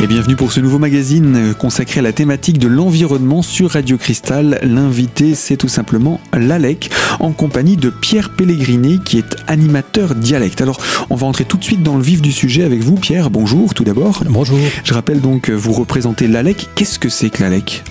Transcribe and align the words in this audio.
Et 0.00 0.06
bienvenue 0.06 0.36
pour 0.36 0.52
ce 0.52 0.60
nouveau 0.60 0.78
magazine 0.78 1.54
consacré 1.58 1.98
à 1.98 2.02
la 2.04 2.12
thématique 2.12 2.58
de 2.58 2.68
l'environnement 2.68 3.42
sur 3.42 3.72
Radio 3.72 3.98
Cristal. 3.98 4.60
L'invité, 4.62 5.34
c'est 5.34 5.56
tout 5.56 5.66
simplement 5.66 6.20
l'ALEC, 6.32 6.90
en 7.18 7.32
compagnie 7.32 7.76
de 7.76 7.90
Pierre 7.90 8.30
Pellegrini, 8.30 9.00
qui 9.04 9.18
est 9.18 9.36
animateur 9.48 10.14
dialecte. 10.14 10.60
Alors, 10.60 10.80
on 11.10 11.16
va 11.16 11.26
entrer 11.26 11.44
tout 11.44 11.56
de 11.56 11.64
suite 11.64 11.82
dans 11.82 11.96
le 11.96 12.04
vif 12.04 12.22
du 12.22 12.30
sujet 12.30 12.62
avec 12.62 12.80
vous, 12.80 12.94
Pierre. 12.94 13.28
Bonjour, 13.28 13.74
tout 13.74 13.82
d'abord. 13.82 14.22
Bonjour. 14.28 14.60
Je 14.84 14.94
rappelle 14.94 15.20
donc, 15.20 15.50
vous 15.50 15.72
représentez 15.72 16.28
l'ALEC. 16.28 16.68
Qu'est-ce 16.76 17.00
que 17.00 17.08
c'est 17.08 17.30
que 17.30 17.42
l'ALEC 17.42 17.82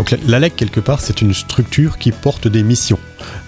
donc 0.00 0.16
l'ALEC, 0.26 0.56
quelque 0.56 0.80
part, 0.80 1.02
c'est 1.02 1.20
une 1.20 1.34
structure 1.34 1.98
qui 1.98 2.10
porte 2.10 2.48
des 2.48 2.62
missions. 2.62 2.98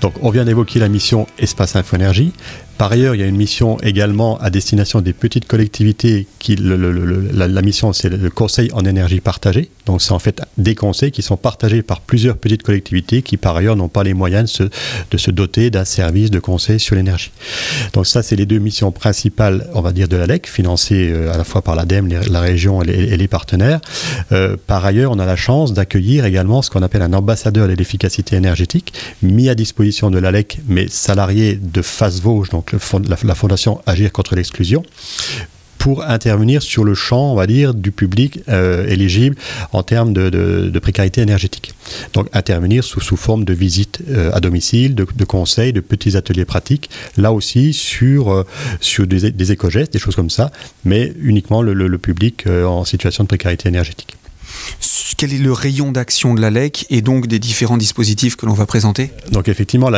Donc 0.02 0.12
on 0.20 0.28
vient 0.28 0.44
d'évoquer 0.44 0.80
la 0.80 0.90
mission 0.90 1.26
Espace 1.38 1.76
Info-Énergie. 1.76 2.34
Par 2.82 2.90
ailleurs, 2.90 3.14
il 3.14 3.20
y 3.20 3.24
a 3.24 3.28
une 3.28 3.36
mission 3.36 3.78
également 3.80 4.38
à 4.40 4.50
destination 4.50 5.00
des 5.00 5.12
petites 5.12 5.46
collectivités. 5.46 6.26
Qui, 6.40 6.56
la, 6.56 7.62
mission, 7.62 7.92
c'est 7.92 8.08
le 8.08 8.28
conseil 8.28 8.70
en 8.72 8.84
énergie 8.84 9.20
partagée. 9.20 9.70
Donc, 9.86 10.02
c'est 10.02 10.10
en 10.10 10.18
fait 10.18 10.42
des 10.58 10.74
conseils 10.74 11.12
qui 11.12 11.22
sont 11.22 11.36
partagés 11.36 11.82
par 11.82 12.00
plusieurs 12.00 12.36
petites 12.36 12.64
collectivités 12.64 13.22
qui, 13.22 13.36
par 13.36 13.56
ailleurs, 13.56 13.76
n'ont 13.76 13.88
pas 13.88 14.02
les 14.02 14.14
moyens 14.14 14.60
de 15.10 15.16
se, 15.16 15.30
doter 15.30 15.70
d'un 15.70 15.84
service 15.84 16.32
de 16.32 16.40
conseil 16.40 16.80
sur 16.80 16.96
l'énergie. 16.96 17.30
Donc, 17.92 18.08
ça, 18.08 18.22
c'est 18.22 18.34
les 18.34 18.46
deux 18.46 18.58
missions 18.58 18.90
principales, 18.90 19.68
on 19.74 19.80
va 19.80 19.92
dire, 19.92 20.08
de 20.08 20.16
l'ALEC, 20.16 20.48
financées 20.48 21.12
euh, 21.12 21.32
à 21.32 21.38
la 21.38 21.44
fois 21.44 21.62
par 21.62 21.76
l'ADEME, 21.76 22.08
la 22.28 22.40
région 22.40 22.82
et 22.82 23.16
les, 23.16 23.28
partenaires. 23.28 23.80
Euh, 24.32 24.56
par 24.66 24.84
ailleurs, 24.84 25.12
on 25.12 25.20
a 25.20 25.26
la 25.26 25.36
chance 25.36 25.72
d'accueillir 25.72 26.24
également 26.24 26.41
ce 26.62 26.70
qu'on 26.70 26.82
appelle 26.82 27.02
un 27.02 27.12
ambassadeur 27.12 27.68
de 27.68 27.74
l'efficacité 27.74 28.36
énergétique, 28.36 28.92
mis 29.22 29.48
à 29.48 29.54
disposition 29.54 30.10
de 30.10 30.18
l'ALEC, 30.18 30.58
mais 30.66 30.88
salarié 30.88 31.58
de 31.60 31.82
Face 31.82 32.20
Vosges, 32.20 32.50
donc 32.50 32.72
la, 32.72 33.34
fondation 33.34 33.80
Agir 33.86 34.12
contre 34.12 34.34
l'exclusion 34.34 34.82
pour 35.78 36.04
intervenir 36.04 36.62
sur 36.62 36.84
le 36.84 36.94
champ, 36.94 37.32
on 37.32 37.34
va 37.34 37.48
dire, 37.48 37.74
du 37.74 37.90
public 37.90 38.38
euh, 38.48 38.86
éligible 38.86 39.34
en 39.72 39.82
termes 39.82 40.12
de, 40.12 40.78
précarité 40.78 41.20
énergétique. 41.22 41.74
Donc 42.12 42.28
intervenir 42.32 42.84
sous, 42.84 43.00
sous 43.00 43.16
forme 43.16 43.44
de 43.44 43.52
visite 43.52 43.98
euh, 44.08 44.30
à 44.32 44.38
domicile, 44.38 44.94
de, 44.94 45.24
conseils, 45.24 45.72
de 45.72 45.80
petits 45.80 46.16
ateliers 46.16 46.44
pratiques, 46.44 46.88
là 47.16 47.32
aussi 47.32 47.72
sur, 47.72 48.32
euh, 48.32 48.46
sur 48.80 49.08
des, 49.08 49.32
des 49.32 49.50
éco-gestes, 49.50 49.92
des 49.92 49.98
choses 49.98 50.14
comme 50.14 50.30
ça, 50.30 50.52
mais 50.84 51.12
uniquement 51.20 51.62
le 51.62 51.98
public 51.98 52.46
en 52.46 52.84
situation 52.84 53.24
de 53.24 53.28
précarité 53.28 53.68
énergétique 53.68 54.16
quel 55.22 55.34
est 55.34 55.38
le 55.38 55.52
rayon 55.52 55.92
d'action 55.92 56.34
de 56.34 56.40
l'ALEC 56.40 56.86
et 56.90 57.00
donc 57.00 57.28
des 57.28 57.38
différents 57.38 57.76
dispositifs 57.76 58.34
que 58.34 58.44
l'on 58.44 58.54
va 58.54 58.66
présenter? 58.66 59.12
Donc 59.30 59.46
effectivement, 59.46 59.88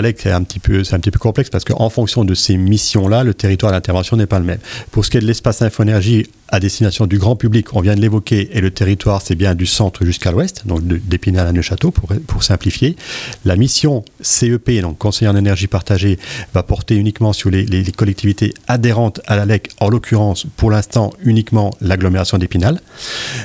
petit 0.42 0.58
peu 0.58 0.84
c'est 0.84 0.94
un 0.94 1.00
petit 1.00 1.10
peu 1.10 1.18
complexe 1.18 1.48
parce 1.48 1.64
qu'en 1.64 1.88
fonction 1.88 2.26
de 2.26 2.34
ces 2.34 2.58
missions-là, 2.58 3.24
le 3.24 3.32
territoire 3.32 3.72
d'intervention 3.72 4.18
n'est 4.18 4.26
pas 4.26 4.38
le 4.38 4.44
même. 4.44 4.58
Pour 4.90 5.02
ce 5.02 5.10
qui 5.10 5.16
est 5.16 5.20
de 5.20 5.26
l'espace 5.26 5.62
infoénergie, 5.62 6.26
à 6.48 6.60
destination 6.60 7.06
du 7.06 7.18
grand 7.18 7.36
public, 7.36 7.74
on 7.74 7.80
vient 7.80 7.94
de 7.94 8.00
l'évoquer, 8.00 8.50
et 8.52 8.60
le 8.60 8.70
territoire, 8.70 9.22
c'est 9.22 9.34
bien 9.34 9.54
du 9.54 9.66
centre 9.66 10.04
jusqu'à 10.04 10.30
l'ouest, 10.30 10.66
donc 10.66 10.82
d'Épinal 10.84 11.46
à 11.46 11.52
Neuchâteau, 11.52 11.90
pour, 11.90 12.42
simplifier. 12.42 12.96
La 13.44 13.56
mission 13.56 14.04
CEP, 14.20 14.80
donc 14.82 14.98
conseiller 14.98 15.28
en 15.28 15.36
énergie 15.36 15.66
partagée, 15.66 16.18
va 16.52 16.62
porter 16.62 16.96
uniquement 16.96 17.32
sur 17.32 17.50
les, 17.50 17.84
collectivités 17.96 18.52
adhérentes 18.68 19.20
à 19.26 19.36
la 19.36 19.46
LEC, 19.46 19.70
en 19.80 19.88
l'occurrence, 19.88 20.46
pour 20.56 20.70
l'instant, 20.70 21.12
uniquement 21.24 21.74
l'agglomération 21.80 22.38
d'Épinal. 22.38 22.80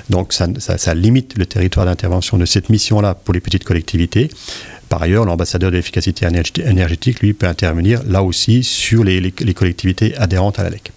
Donc 0.09 0.33
ça, 0.33 0.47
ça 0.57 0.93
limite 0.93 1.37
le 1.37 1.45
territoire 1.45 1.85
d'intervention 1.85 2.37
de 2.37 2.45
cette 2.45 2.69
mission-là 2.69 3.15
pour 3.15 3.33
les 3.33 3.39
petites 3.39 3.63
collectivités. 3.63 4.29
Par 4.89 5.03
ailleurs, 5.03 5.23
l'ambassadeur 5.23 5.69
de 5.69 5.75
l'efficacité 5.75 6.27
énergétique, 6.65 7.19
lui, 7.21 7.33
peut 7.33 7.47
intervenir 7.47 8.01
là 8.07 8.23
aussi 8.23 8.63
sur 8.63 9.03
les, 9.03 9.31
collectivités 9.31 10.17
adhérentes 10.17 10.57
à 10.59 10.63
la 10.63 10.71
LEC. 10.71 10.91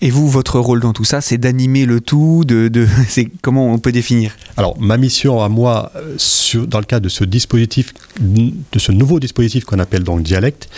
Et 0.00 0.10
vous, 0.10 0.28
votre 0.28 0.60
rôle 0.60 0.78
dans 0.78 0.92
tout 0.92 1.04
ça, 1.04 1.20
c'est 1.20 1.38
d'animer 1.38 1.84
le 1.84 2.00
tout, 2.00 2.44
de, 2.46 2.70
comment 3.42 3.72
on 3.72 3.78
peut 3.80 3.90
définir 3.90 4.36
Alors, 4.56 4.78
ma 4.80 4.96
mission 4.96 5.42
à 5.42 5.48
moi, 5.48 5.90
euh, 5.96 6.66
dans 6.66 6.78
le 6.78 6.84
cadre 6.84 7.02
de 7.02 7.08
ce 7.08 7.24
dispositif, 7.24 7.92
de 8.20 8.78
ce 8.78 8.92
nouveau 8.92 9.18
dispositif 9.18 9.64
qu'on 9.64 9.80
appelle 9.80 10.04
donc 10.04 10.22
dialecte, 10.22 10.68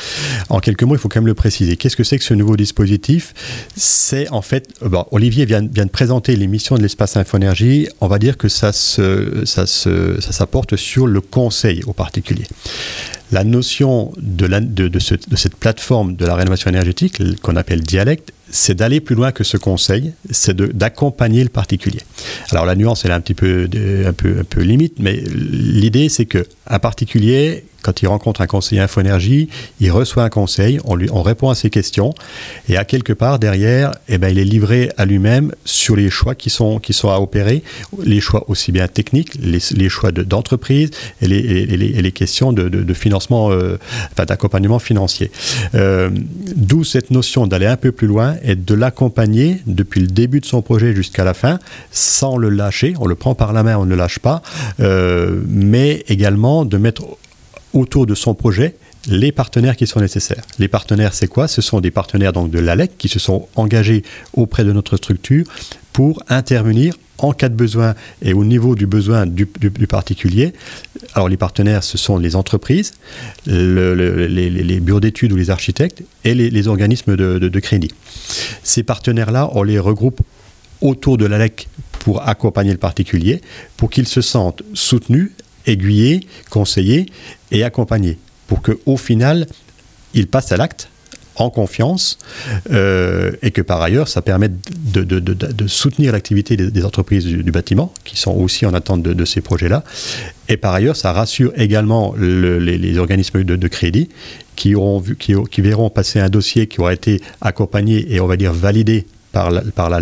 en 0.49 0.61
quelques 0.61 0.84
mots, 0.84 0.95
il 0.95 0.99
faut 0.99 1.09
quand 1.09 1.21
même 1.21 1.27
le 1.27 1.34
préciser. 1.34 1.77
Qu'est-ce 1.77 1.97
que 1.97 2.05
c'est 2.05 2.19
que 2.19 2.25
ce 2.25 2.33
nouveau 2.33 2.56
dispositif? 2.56 3.34
C'est 3.77 4.31
en 4.31 4.41
fait, 4.41 4.69
euh, 4.83 5.03
Olivier 5.11 5.45
vient, 5.45 5.66
vient, 5.66 5.84
de 5.84 5.91
présenter 5.91 6.34
les 6.37 6.47
missions 6.47 6.77
de 6.77 6.83
l'espace 6.83 7.19
Infoénergie. 7.19 7.89
On 8.00 8.09
va 8.09 8.19
dire 8.19 8.39
que 8.39 8.49
ça 8.49 8.72
se, 8.72 9.45
ça 9.45 9.66
se, 9.66 10.19
ça 10.21 10.33
s'apporte 10.33 10.77
sur 10.77 11.06
le 11.06 11.21
conseil 11.21 11.83
aux 11.84 11.93
particuliers 11.93 12.47
la 13.33 13.45
notion 13.45 14.13
de, 14.19 14.99
cette 14.99 15.57
plateforme 15.57 16.17
de 16.17 16.27
la 16.27 16.35
rénovation 16.35 16.71
énergétique 16.71 17.41
qu'on 17.43 17.57
appelle 17.57 17.81
dialecte 17.81 18.33
c'est 18.51 18.75
d'aller 18.75 19.01
plus 19.01 19.15
loin 19.15 19.33
que 19.33 19.45
ce 19.45 19.57
conseil, 19.57 20.13
c'est 20.31 20.57
d'accompagner 20.57 21.43
le 21.43 21.49
particulier. 21.49 22.01
Alors 22.51 22.67
la 22.67 22.75
nuance, 22.75 23.05
elle 23.05 23.13
est 23.13 23.15
un 23.15 23.21
petit 23.21 23.35
peu, 23.35 23.69
peu, 24.17 24.61
limite, 24.61 24.99
mais 24.99 25.23
l'idée, 25.33 26.09
c'est 26.09 26.27
que 26.27 26.45
un 26.67 26.79
particulier, 26.79 27.65
quand 27.83 28.03
il 28.03 28.09
rencontre 28.09 28.41
un 28.41 28.47
conseiller 28.47 28.81
InfoÉnergie, 28.81 29.49
il 29.81 29.91
reçoit 29.91 30.25
un 30.25 30.29
conseil, 30.29 30.81
on, 30.85 30.95
lui, 30.95 31.09
on 31.13 31.23
répond 31.23 31.51
à 31.51 31.55
ses 31.55 31.71
questions, 31.71 32.15
et 32.69 32.77
à 32.77 32.85
quelque 32.85 33.13
part 33.13 33.39
derrière, 33.39 33.93
eh 34.09 34.19
ben, 34.19 34.29
il 34.29 34.39
est 34.39 34.45
livré 34.45 34.91
à 34.97 35.05
lui-même 35.05 35.53
sur 35.65 35.97
les 35.97 36.11
choix 36.11 36.35
qui 36.35 36.51
sont, 36.51 36.79
qui 36.79 36.93
sont 36.93 37.11
à 37.11 37.19
opérer, 37.19 37.63
les 38.03 38.21
choix 38.21 38.45
aussi 38.49 38.73
bien 38.73 38.89
techniques, 38.89 39.35
les, 39.41 39.89
choix 39.89 40.13
d'entreprise 40.13 40.91
et, 41.21 41.29
les, 41.29 41.39
et, 41.39 42.03
les, 42.03 42.13
questions 42.13 42.53
de, 42.53 42.69
de, 42.69 42.95
financement, 42.95 43.51
euh, 43.51 43.79
enfin, 44.13 44.25
d'accompagnement 44.25 44.79
financier. 44.79 45.31
Euh, 45.75 46.11
d'où 46.57 46.85
cette 46.85 47.11
notion 47.11 47.47
d'aller 47.47 47.67
un 47.67 47.77
peu 47.77 47.93
plus 47.93 48.07
loin 48.07 48.37
et 48.43 48.55
de 48.55 48.75
l'accompagner 48.75 49.61
depuis 49.67 50.01
le 50.01 50.07
début 50.07 50.41
de 50.41 50.47
son 50.47 50.63
projet 50.63 50.95
jusqu'à 50.95 51.25
la 51.25 51.35
fin, 51.35 51.59
sans 51.91 52.37
le 52.37 52.49
lâcher. 52.49 52.95
On 52.99 53.07
le 53.07 53.15
prend 53.15 53.35
par 53.35 53.53
la 53.53 53.63
main, 53.63 53.77
on 53.77 53.85
ne 53.85 53.91
le 53.91 53.97
lâche 53.97 54.19
pas, 54.19 54.43
euh, 54.81 55.41
mais 55.49 56.05
également 56.09 56.65
de 56.65 56.77
mettre 56.77 57.03
autour 57.73 58.07
de 58.07 58.15
son 58.15 58.35
projet 58.35 58.75
les 59.09 59.33
partenaires 59.33 59.77
qui 59.77 59.87
sont 59.87 60.01
nécessaires. 60.01 60.43
Les 60.59 60.69
partenaires, 60.69 61.15
c'est 61.15 61.29
quoi? 61.29 61.49
Ce 61.49 61.63
sont 61.63 61.81
des 61.81 61.91
partenaires 61.91 62.33
donc 62.33 62.51
de 62.51 62.59
l'ALEC 62.59 62.99
qui 62.99 63.09
se 63.09 63.19
sont 63.19 63.49
engagés 63.57 64.03
auprès 64.35 64.65
de 64.65 64.73
notre 64.73 64.97
structure 64.97 65.47
pour 65.93 66.23
intervenir 66.29 66.95
en 67.19 67.33
cas 67.33 67.49
de 67.49 67.55
besoin 67.55 67.95
et 68.23 68.33
au 68.33 68.45
niveau 68.45 68.75
du 68.75 68.87
besoin 68.87 69.27
du, 69.27 69.47
particulier. 69.47 70.53
Alors 71.15 71.29
les 71.29 71.37
partenaires, 71.37 71.85
ce 71.85 71.99
sont 71.99 72.19
les 72.19 72.37
entreprises, 72.37 72.93
les, 73.47 74.81
bureaux 74.81 75.01
d'études 75.01 75.33
ou 75.33 75.37
les 75.37 75.51
architectes 75.51 76.03
et 76.25 76.35
les, 76.35 76.69
organismes 76.69 77.17
de, 77.17 77.61
crédit. 77.61 77.91
Ces 78.63 78.83
partenaires-là, 78.83 79.51
on 79.53 79.63
les 79.63 79.79
regroupe 79.79 80.21
autour 80.81 81.19
de 81.19 81.27
l'ALEC 81.27 81.69
pour 81.99 82.27
accompagner 82.27 82.73
le 82.73 82.79
particulier, 82.79 83.43
pour 83.77 83.91
qu'il 83.91 84.07
se 84.07 84.23
sente 84.23 84.63
soutenu, 84.73 85.33
aiguillé, 85.71 86.27
conseillé 86.51 87.07
et 87.51 87.65
accompagné, 87.65 88.19
pour 88.47 88.63
qu'au 88.63 88.97
final, 88.97 89.47
il 90.15 90.27
passe 90.27 90.53
à 90.53 90.57
l'acte 90.57 90.89
en 91.37 91.51
confiance 91.51 92.19
euh, 92.71 93.33
et 93.43 93.51
que 93.51 93.63
par 93.63 93.81
ailleurs, 93.81 94.09
ça 94.09 94.23
permet 94.23 94.49
de, 94.49 95.67
soutenir 95.67 96.13
l'activité 96.13 96.57
des, 96.57 96.85
entreprises 96.85 97.25
du, 97.25 97.51
bâtiment 97.51 97.93
qui 98.05 98.17
sont 98.17 98.33
aussi 98.33 98.67
en 98.67 98.75
attente 98.75 99.03
de, 99.03 99.25
ces 99.25 99.41
projets-là. 99.41 99.85
Et 100.49 100.57
par 100.57 100.75
ailleurs, 100.75 100.97
ça 100.97 101.13
rassure 101.13 101.53
également 101.57 102.15
les, 102.19 102.99
organismes 102.99 103.45
de, 103.45 103.69
crédit 103.69 104.09
qui, 104.57 104.75
verront 105.59 105.91
passer 105.91 106.21
un 106.21 106.29
dossier 106.29 106.67
qui 106.67 106.81
aura 106.81 106.93
été 106.93 107.21
accompagné 107.41 108.13
et 108.15 108.21
on 108.21 108.27
va 108.27 108.37
dire 108.37 108.53
validé 108.53 109.07
par 109.33 109.51
la, 109.51 110.01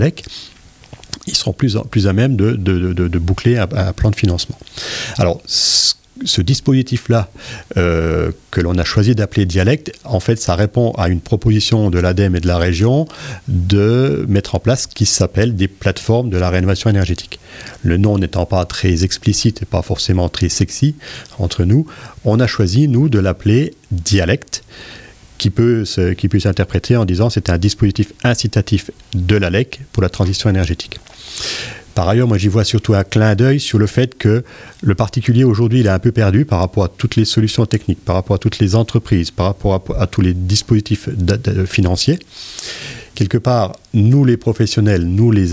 ils 1.29 1.37
seront 1.37 1.53
plus, 1.53 1.77
à 1.77 2.13
même 2.13 2.37
de, 2.37 3.19
boucler 3.19 3.57
un, 3.57 3.69
un, 3.75 3.93
plan 3.93 4.11
de 4.11 4.17
financement. 4.17 4.59
Alors, 5.19 5.41
ce 6.25 6.41
dispositif-là 6.41 7.29
euh, 7.77 8.33
que 8.51 8.61
l'on 8.61 8.77
a 8.79 8.85
choisi 8.85 9.15
d'appeler 9.15 9.47
dialecte, 9.47 9.93
en 10.05 10.21
fait, 10.21 10.37
ça 10.37 10.55
répond 10.55 10.93
à 10.93 11.09
une 11.09 11.21
proposition 11.21 11.91
de 11.91 11.99
l'ADEME 11.99 12.37
et 12.37 12.41
de 12.41 12.47
la 12.47 12.59
région 12.59 13.07
de 13.47 14.25
mettre 14.29 14.55
en 14.55 14.59
place 14.59 14.83
ce 14.83 14.89
qui 14.89 15.07
s'appelle 15.07 15.55
des 15.55 15.69
plateformes 15.69 16.31
de 16.31 16.39
la 16.39 16.51
rénovation 16.51 16.91
énergétique. 16.91 17.39
Le 17.83 17.97
nom 17.97 18.19
n'étant 18.19 18.47
pas 18.47 18.65
très 18.65 19.05
explicite 19.05 19.63
et 19.63 19.67
pas 19.67 19.83
forcément 19.83 20.29
très 20.29 20.49
sexy 20.49 20.97
entre 21.39 21.65
nous, 21.65 21.87
on 22.25 22.41
a 22.41 22.47
choisi, 22.47 22.89
nous, 22.89 23.09
de 23.09 23.19
l'appeler 23.19 23.75
dialecte 23.91 24.65
qui 25.39 25.51
peut, 25.51 25.85
qui 26.17 26.29
peut 26.29 26.41
s'interpréter 26.41 26.97
en 26.97 27.05
disant 27.05 27.31
c'est 27.31 27.51
un 27.51 27.59
dispositif 27.59 28.13
incitatif 28.25 28.91
de 29.15 29.37
l'ALEC 29.37 29.81
pour 29.93 30.03
la 30.03 30.09
transition 30.09 30.51
énergétique. 30.51 30.99
Par 31.95 32.09
ailleurs, 32.09 32.29
moi 32.29 32.39
j'y 32.39 32.47
vois 32.47 32.63
surtout 32.63 32.95
un 32.95 33.03
clin 33.03 33.35
d'œil 33.35 33.59
sur 33.59 33.79
le 33.79 33.89
fait 33.89 34.17
que 34.17 34.45
le 34.83 34.95
particulier 34.95 35.43
aujourd'hui 35.43 35.81
il 35.81 35.87
est 35.87 35.91
un 35.91 35.99
peu 35.99 36.13
perdu 36.13 36.45
par 36.45 36.61
rapport 36.61 36.85
à 36.85 36.89
toutes 36.89 37.17
les 37.17 37.25
solutions 37.25 37.67
techniques, 37.67 38.05
par 38.05 38.15
rapport 38.15 38.37
à 38.37 38.39
toutes 38.39 38.61
les 38.61 38.77
entreprises, 38.77 39.33
par 39.33 39.47
rapport 39.47 39.83
à, 39.99 40.07
tous 40.07 40.21
les 40.21 40.33
dispositifs 40.33 41.09
financiers 41.67 42.21
quelque 43.19 43.39
part, 43.39 43.73
nous 43.95 44.25
les 44.25 44.37
professionnels, 44.37 45.03
nous 45.03 45.33
les, 45.33 45.49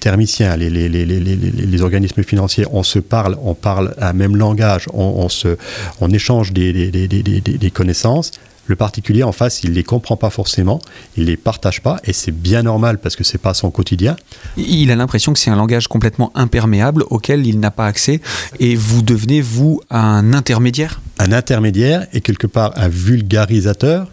thermiciens, 0.00 0.56
les, 0.56 1.80
organismes 1.80 2.24
financiers, 2.24 2.64
on 2.72 2.82
se 2.82 2.98
parle, 2.98 3.36
on 3.44 3.54
parle 3.54 3.94
un 4.00 4.12
même 4.12 4.34
langage, 4.34 4.86
on, 4.92 5.28
se, 5.28 5.56
on 6.00 6.10
échange 6.10 6.52
des, 6.52 7.70
connaissances. 7.72 8.32
Le 8.68 8.76
particulier 8.76 9.22
en 9.22 9.32
face, 9.32 9.64
il 9.64 9.72
les 9.72 9.82
comprend 9.82 10.16
pas 10.16 10.30
forcément, 10.30 10.80
il 11.16 11.24
les 11.24 11.36
partage 11.36 11.82
pas, 11.82 11.98
et 12.04 12.12
c'est 12.12 12.30
bien 12.32 12.62
normal 12.62 12.98
parce 12.98 13.16
que 13.16 13.24
c'est 13.24 13.38
pas 13.38 13.54
son 13.54 13.70
quotidien. 13.70 14.14
Il 14.56 14.90
a 14.90 14.96
l'impression 14.96 15.32
que 15.32 15.38
c'est 15.38 15.50
un 15.50 15.56
langage 15.56 15.88
complètement 15.88 16.30
imperméable 16.34 17.04
auquel 17.10 17.46
il 17.46 17.58
n'a 17.58 17.70
pas 17.70 17.86
accès, 17.86 18.20
et 18.60 18.76
vous 18.76 19.02
devenez 19.02 19.40
vous 19.40 19.80
un 19.90 20.32
intermédiaire? 20.32 21.00
Un 21.18 21.32
intermédiaire 21.32 22.06
et 22.12 22.20
quelque 22.20 22.46
part 22.46 22.72
un 22.76 22.88
vulgarisateur, 22.88 24.08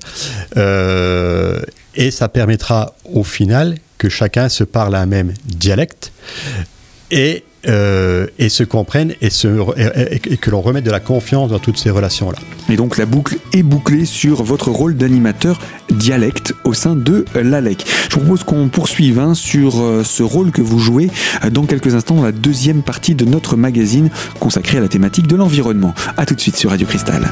euh, 0.58 1.62
et 1.96 2.10
ça 2.10 2.30
permettra 2.30 2.96
au 3.14 3.24
final 3.24 3.78
que 3.98 4.10
chacun 4.10 4.50
se 4.50 4.64
parle 4.64 4.96
un 4.96 5.06
même 5.06 5.34
dialecte 5.46 6.12
et 7.12 7.44
euh, 7.68 8.28
et 8.40 8.50
se 8.50 8.64
comprennent 8.64 9.14
et, 9.22 9.30
que 9.30 10.50
l'on 10.52 10.62
remette 10.62 10.84
de 10.84 10.92
la 10.92 11.00
confiance 11.00 11.50
dans 11.50 11.60
toutes 11.60 11.78
ces 11.78 11.90
relations-là. 11.90 12.38
Et 12.70 12.76
donc 12.76 12.98
la 12.98 13.06
boucle 13.06 13.38
est 13.54 13.64
bouclée 13.64 14.06
sur 14.06 14.44
votre 14.44 14.70
rôle 14.70 14.96
d'animateur 14.96 15.60
dialecte 15.90 16.54
au 16.64 16.74
sein 16.74 16.96
de 16.96 17.26
l'ALEC. 17.36 17.86
Je 18.10 18.16
vous 18.16 18.22
propose 18.22 18.44
qu'on 18.44 18.68
poursuive 18.70 19.20
hein, 19.20 19.34
sur 19.34 19.82
euh, 19.82 20.04
ce 20.04 20.24
rôle 20.24 20.52
que 20.52 20.62
vous 20.62 20.80
jouez 20.80 21.10
euh, 21.44 21.50
dans 21.50 21.66
quelques 21.66 21.96
instants 21.96 22.16
dans 22.16 22.24
la 22.24 22.32
deuxième 22.32 22.82
partie 22.82 23.16
de 23.16 23.26
notre 23.26 23.56
magazine 23.58 24.10
consacré 24.40 24.78
à 24.78 24.82
la 24.82 24.88
thématique 24.88 25.28
de 25.28 25.36
l'environnement. 25.36 25.94
A 26.18 26.26
tout 26.26 26.36
de 26.36 26.42
suite 26.42 26.58
sur 26.58 26.70
Radio 26.70 26.88
Cristal. 26.88 27.30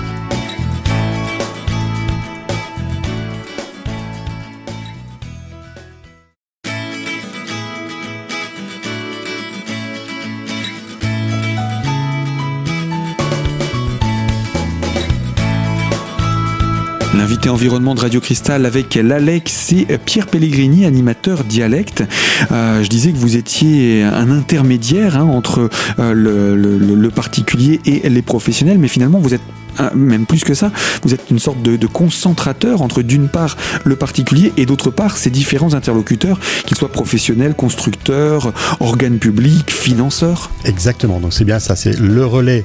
Environnement 17.50 17.94
de 17.94 18.00
Radio 18.00 18.22
Cristal 18.22 18.66
avec 18.66 18.96
l'Alex, 18.96 19.52
c'est 19.52 20.00
Pierre 20.06 20.28
Pellegrini, 20.28 20.86
animateur 20.86 21.44
dialecte. 21.44 22.04
Euh, 22.52 22.82
je 22.84 22.88
disais 22.88 23.12
que 23.12 23.18
vous 23.18 23.36
étiez 23.36 24.04
un 24.04 24.32
intermédiaire 24.32 25.18
hein, 25.18 25.24
entre 25.24 25.70
euh, 26.00 26.14
le, 26.14 27.10
particulier 27.10 27.82
et 27.86 28.08
les 28.10 28.22
professionnels, 28.22 28.78
mais 28.78 28.88
finalement 28.88 29.20
vous 29.20 29.34
êtes 29.34 29.42
euh, 29.80 29.90
même 29.94 30.26
plus 30.26 30.44
que 30.44 30.54
ça, 30.54 30.72
vous 31.04 31.14
êtes 31.14 31.30
une 31.32 31.40
sorte 31.40 31.62
de, 31.62 31.88
concentrateur 31.88 32.82
entre 32.82 33.02
d'une 33.02 33.28
part 33.28 33.58
le 33.84 33.96
particulier 33.96 34.54
et 34.58 34.66
d'autre 34.66 34.90
part 34.90 35.18
ces 35.18 35.30
différents 35.30 35.74
interlocuteurs, 35.74 36.40
qu'ils 36.66 36.78
soient 36.78 36.92
professionnels, 36.92 37.56
constructeurs, 37.56 38.54
organes 38.80 39.20
publics, 39.20 39.70
financeurs. 39.72 40.50
Exactement, 40.66 41.20
donc 41.20 41.34
c'est 41.34 41.46
bien 41.46 41.60
ça, 41.60 41.76
c'est 41.76 42.00
le 42.00 42.26
relais 42.26 42.64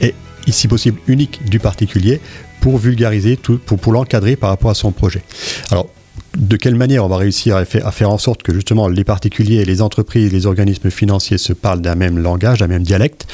est 0.00 0.14
ici 0.46 0.68
possible 0.68 1.00
unique 1.08 1.40
du 1.48 1.58
particulier 1.58 2.20
pour 2.66 2.78
vulgariser, 2.78 3.36
tout, 3.36 3.60
pour, 3.64 3.78
pour 3.78 3.92
l'encadrer 3.92 4.34
par 4.34 4.50
rapport 4.50 4.72
à 4.72 4.74
son 4.74 4.90
projet. 4.90 5.22
Alors, 5.70 5.88
de 6.36 6.56
quelle 6.56 6.74
manière 6.74 7.04
on 7.04 7.08
va 7.08 7.16
réussir 7.16 7.54
à 7.54 7.64
faire, 7.64 7.86
à 7.86 7.92
faire, 7.92 8.10
en 8.10 8.18
sorte 8.18 8.42
que 8.42 8.52
justement 8.52 8.88
les 8.88 9.04
particuliers, 9.04 9.64
les 9.64 9.82
entreprises, 9.82 10.32
les 10.32 10.46
organismes 10.46 10.90
financiers 10.90 11.38
se 11.38 11.52
parlent 11.52 11.80
d'un 11.80 11.94
même 11.94 12.18
langage, 12.18 12.58
d'un 12.58 12.66
même 12.66 12.82
dialecte? 12.82 13.28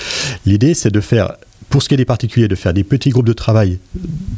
L'idée, 0.44 0.75
c'est 0.75 0.90
de 0.90 1.00
faire 1.00 1.32
pour 1.73 1.83
ce 1.83 1.89
qui 1.89 1.95
est 1.95 1.97
des 1.97 2.05
particuliers, 2.05 2.49
de 2.49 2.55
faire 2.55 2.75
des 2.75 2.85
petits 2.85 3.09
groupes 3.09 3.27
de 3.27 3.33
travail, 3.33 3.79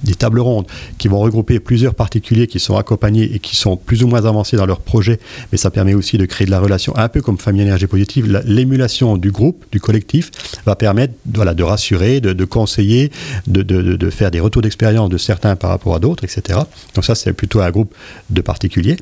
des 0.04 0.14
tables 0.14 0.38
rondes 0.38 0.66
qui 0.98 1.08
vont 1.08 1.18
regrouper 1.18 1.58
plusieurs 1.58 1.96
particuliers 1.96 2.46
qui 2.46 2.60
sont 2.60 2.76
accompagnés 2.76 3.24
et 3.24 3.40
qui 3.40 3.56
sont 3.56 3.76
plus 3.76 4.04
ou 4.04 4.06
moins 4.06 4.24
avancés 4.24 4.56
dans 4.56 4.66
leur 4.66 4.78
projet, 4.78 5.18
mais 5.50 5.58
ça 5.58 5.72
permet 5.72 5.94
aussi 5.94 6.16
de 6.16 6.26
créer 6.26 6.46
de 6.46 6.52
la 6.52 6.60
relation, 6.60 6.96
un 6.96 7.08
peu 7.08 7.20
comme 7.20 7.36
Famille 7.36 7.62
Énergie 7.62 7.88
Positive. 7.88 8.40
L'émulation 8.46 9.16
du 9.16 9.32
groupe, 9.32 9.64
du 9.72 9.80
collectif, 9.80 10.30
va 10.64 10.76
permettre 10.76 11.14
voilà, 11.34 11.54
de 11.54 11.64
rassurer, 11.64 12.20
de, 12.20 12.44
conseiller, 12.44 13.10
de, 13.48 13.62
de, 13.62 14.10
faire 14.10 14.30
des 14.30 14.38
retours 14.38 14.62
d'expérience 14.62 15.08
de 15.08 15.18
certains 15.18 15.56
par 15.56 15.70
rapport 15.70 15.96
à 15.96 15.98
d'autres, 15.98 16.22
etc. 16.22 16.60
Donc 16.94 17.04
ça, 17.04 17.16
c'est 17.16 17.32
plutôt 17.32 17.60
un 17.62 17.70
groupe 17.72 17.92
de 18.30 18.42
particuliers. 18.42 18.96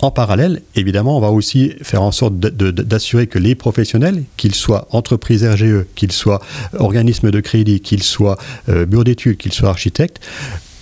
En 0.00 0.12
parallèle, 0.12 0.62
évidemment, 0.76 1.16
on 1.16 1.20
va 1.20 1.30
aussi 1.30 1.72
faire 1.82 2.02
en 2.02 2.12
sorte 2.12 2.38
d'assurer 2.38 3.26
que 3.26 3.38
les 3.38 3.56
professionnels, 3.56 4.22
qu'ils 4.36 4.54
soient 4.54 4.86
entreprises 4.92 5.44
RGE, 5.44 5.86
qu'ils 5.96 6.12
soient 6.12 6.40
organismes 6.78 7.32
de 7.32 7.40
crédit, 7.40 7.80
qu'ils 7.80 8.04
soient 8.04 8.38
euh, 8.68 8.86
bureaux 8.86 9.02
d'études, 9.02 9.38
qu'ils 9.38 9.52
soient 9.52 9.70
architectes, 9.70 10.20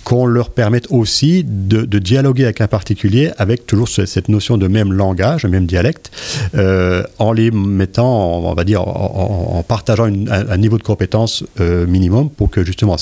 qu'on 0.03 0.25
leur 0.25 0.51
permette 0.51 0.87
aussi 0.89 1.43
de, 1.45 1.83
dialoguer 1.99 2.45
avec 2.45 2.61
un 2.61 2.67
particulier 2.67 3.31
avec 3.37 3.67
toujours 3.67 3.89
cette 3.89 4.29
notion 4.29 4.57
de 4.57 4.67
même 4.67 4.93
langage, 4.93 5.45
même 5.45 5.65
dialecte, 5.65 6.11
euh, 6.55 7.03
en 7.19 7.33
les 7.33 7.51
mettant, 7.51 8.37
on 8.37 8.53
va 8.53 8.63
dire, 8.63 8.87
en, 8.87 9.65
partageant 9.67 10.05
un, 10.05 10.57
niveau 10.57 10.77
de 10.77 10.83
compétence 10.83 11.43
euh, 11.59 11.85
minimum 11.85 12.29
pour 12.29 12.49
que 12.49 12.63
justement 12.63 12.95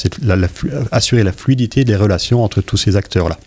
assurer 0.91 1.23
la 1.23 1.31
fluidité 1.31 1.83
des 1.83 1.95
relations 1.95 2.43
entre 2.43 2.61
tous 2.61 2.77
ces 2.77 2.95
acteurs-là. 2.95 3.37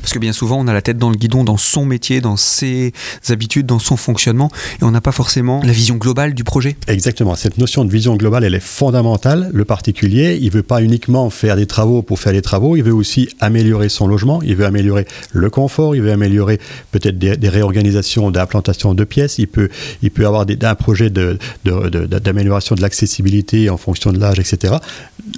Parce 0.00 0.12
que 0.12 0.18
bien 0.18 0.32
souvent, 0.32 0.60
on 0.60 0.68
a 0.68 0.72
la 0.72 0.82
tête 0.82 0.98
dans 0.98 1.10
le 1.10 1.16
guidon 1.16 1.44
dans 1.44 1.56
son 1.56 1.84
métier, 1.84 2.20
dans 2.20 2.36
ses 2.36 2.92
habitudes, 3.28 3.66
dans 3.66 3.78
son 3.78 3.96
fonctionnement, 3.96 4.50
et 4.80 4.84
on 4.84 4.90
n'a 4.90 5.00
pas 5.00 5.12
forcément 5.12 5.60
la 5.64 5.72
vision 5.72 5.96
globale 5.96 6.34
du 6.34 6.44
projet. 6.44 6.76
Exactement. 6.88 7.34
Cette 7.34 7.58
notion 7.58 7.84
de 7.84 7.90
vision 7.90 8.16
globale, 8.16 8.44
elle 8.44 8.54
est 8.54 8.60
fondamentale. 8.60 9.50
Le 9.52 9.64
particulier, 9.64 10.38
il 10.40 10.50
veut 10.50 10.62
pas 10.62 10.82
uniquement 10.82 11.30
faire 11.30 11.56
des 11.56 11.66
travaux 11.66 12.02
pour 12.02 12.20
faire 12.20 12.32
des 12.32 12.42
travaux, 12.42 12.76
il 12.76 12.82
veut 12.82 12.94
aussi 12.94 13.28
améliorer 13.40 13.88
son 13.88 14.06
logement, 14.06 14.42
il 14.42 14.56
veut 14.56 14.64
améliorer 14.64 15.06
le 15.32 15.50
confort, 15.50 15.96
il 15.96 16.02
veut 16.02 16.12
améliorer 16.12 16.58
peut-être 16.90 17.18
des, 17.18 17.48
réorganisations 17.48 18.30
d'implantation 18.30 18.94
de 18.94 19.04
pièces, 19.04 19.38
il 19.38 19.48
peut, 19.48 19.68
il 20.02 20.10
peut 20.10 20.26
avoir 20.26 20.46
des, 20.46 20.56
un 20.62 20.74
projet 20.74 21.10
d'amélioration 21.10 22.74
de 22.74 22.80
l'accessibilité 22.80 23.68
en 23.68 23.76
fonction 23.76 24.12
de 24.12 24.18
l'âge, 24.18 24.38
etc. 24.38 24.74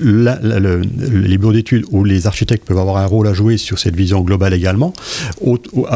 les 0.01 1.39
bureaux 1.39 1.53
d'études 1.53 1.85
ou 1.91 2.05
les 2.05 2.27
architectes 2.27 2.67
peuvent 2.67 2.79
avoir 2.79 2.99
un 2.99 3.07
rôle 3.07 3.27
à 3.27 3.33
jouer 3.33 3.57
sur 3.57 3.79
cette 3.79 3.97
vision 3.97 4.21
globale 4.21 4.44
également 4.53 4.93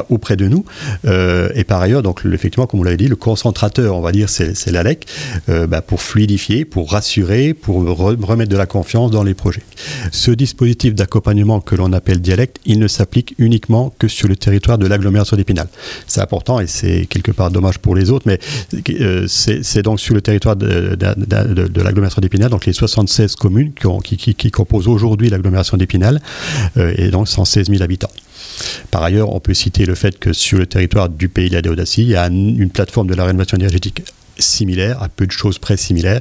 auprès 0.09 0.37
de 0.37 0.49
nous. 0.49 0.65
Euh, 1.06 1.49
et 1.55 1.65
par 1.65 1.81
ailleurs, 1.81 2.03
donc 2.03 2.23
effectivement, 2.25 2.67
comme 2.67 2.79
vous 2.79 2.85
l'avez 2.85 2.97
dit, 2.97 3.09
le 3.09 3.17
concentrateur, 3.17 3.97
on 3.97 4.00
va 4.00 4.12
dire, 4.12 4.29
c'est 4.29 4.71
l'ALEC, 4.71 5.06
euh, 5.49 5.67
bah, 5.67 5.83
pour 5.83 6.00
fluidifier, 6.00 6.65
pour 6.65 6.93
rassurer, 6.93 7.55
pour 7.55 7.85
remettre 7.85 8.50
de 8.50 8.56
la 8.56 8.67
confiance 8.67 9.11
dans 9.11 9.23
les 9.23 9.35
projets. 9.35 9.62
Ce 10.12 10.31
dispositif 10.31 10.95
d'accompagnement 10.95 11.61
que 11.61 11.75
l'on 11.75 11.93
appelle 11.93 12.21
dialecte, 12.21 12.59
il 12.65 12.79
ne 12.79 12.89
s'applique 12.89 13.35
uniquement 13.39 13.93
que 13.99 14.09
sur 14.09 14.29
le 14.29 14.37
territoire 14.37 14.79
de 14.79 14.87
l'agglomération 14.87 15.37
d'Épinal. 15.37 15.69
C'est 16.06 16.21
important 16.21 16.61
et 16.61 16.67
c'est 16.67 17.06
quelque 17.06 17.33
part 17.33 17.50
dommage 17.50 17.79
pour 17.79 17.95
les 17.95 18.11
autres, 18.11 18.27
mais 18.27 18.39
euh, 19.00 19.27
c'est 19.29 19.83
donc 19.83 20.00
sur 20.00 20.15
le 20.15 20.21
territoire 20.21 20.56
de, 20.56 20.97
l'agglomération 21.83 22.21
d'Épinal, 22.21 22.50
donc 22.50 22.67
les 22.67 22.73
76 22.73 23.37
communes 23.37 23.73
qui 23.75 24.50
composent 24.50 24.89
aujourd'hui 24.89 25.31
l'agglomération 25.31 25.76
d'Épinal, 25.76 26.21
et 26.76 27.11
donc 27.11 27.28
116 27.28 27.69
000 27.69 27.83
habitants. 27.83 28.11
Par 28.90 29.02
ailleurs, 29.02 29.35
on 29.35 29.40
peut 29.40 29.54
citer 29.54 29.87
le 29.87 29.95
fait 29.95 30.18
que 30.18 30.33
sur 30.33 30.59
le 30.59 30.66
territoire 30.66 31.09
du 31.09 31.28
pays 31.28 31.49
de 31.49 31.54
la 31.54 31.62
Déodacie, 31.62 32.02
il 32.02 32.11
y 32.11 32.16
a 32.16 32.26
une 32.26 32.71
plateforme 32.71 33.07
de 33.09 33.14
la 33.14 33.25
rénovation 33.25 33.57
énergétique 33.57 34.02
similaire, 34.38 35.02
à 35.02 35.09
peu 35.09 35.26
de 35.26 35.33
choses 35.33 35.59
près 35.59 35.76
similaires, 35.76 36.21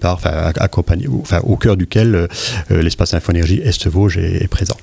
par, 0.00 0.14
enfin, 0.14 0.52
accompagné, 0.56 1.06
enfin, 1.08 1.40
au 1.44 1.56
cœur 1.56 1.76
duquel 1.76 2.14
euh, 2.14 2.26
euh, 2.70 2.82
l'espace 2.82 3.14
Infoénergie 3.14 3.60
Est-Vosges 3.62 4.18
est, 4.18 4.48
présent. 4.48 4.76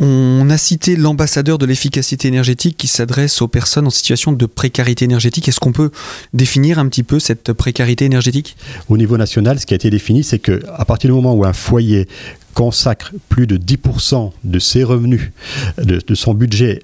On 0.00 0.48
a 0.50 0.58
cité 0.58 0.96
l'ambassadeur 0.96 1.58
de 1.58 1.66
l'efficacité 1.66 2.28
énergétique 2.28 2.76
qui 2.76 2.86
s'adresse 2.86 3.40
aux 3.40 3.48
personnes 3.48 3.86
en 3.86 3.90
situation 3.90 4.32
de 4.32 4.46
précarité 4.46 5.04
énergétique. 5.04 5.48
Est-ce 5.48 5.60
qu'on 5.60 5.72
peut 5.72 5.90
définir 6.32 6.78
un 6.78 6.88
petit 6.88 7.02
peu 7.02 7.20
cette 7.20 7.52
précarité 7.52 8.04
énergétique? 8.04 8.56
Au 8.88 8.96
niveau 8.96 9.16
national, 9.16 9.60
ce 9.60 9.66
qui 9.66 9.74
a 9.74 9.76
été 9.76 9.90
défini, 9.90 10.24
c'est 10.24 10.38
que 10.38 10.62
à 10.76 10.84
partir 10.84 11.08
du 11.08 11.14
moment 11.14 11.34
où 11.34 11.44
un 11.44 11.52
foyer 11.52 12.08
consacre 12.54 13.12
plus 13.28 13.46
de 13.46 13.56
10% 13.56 14.32
de 14.44 14.58
ses 14.58 14.84
revenus, 14.84 15.30
de, 15.78 16.14
son 16.14 16.34
budget 16.34 16.82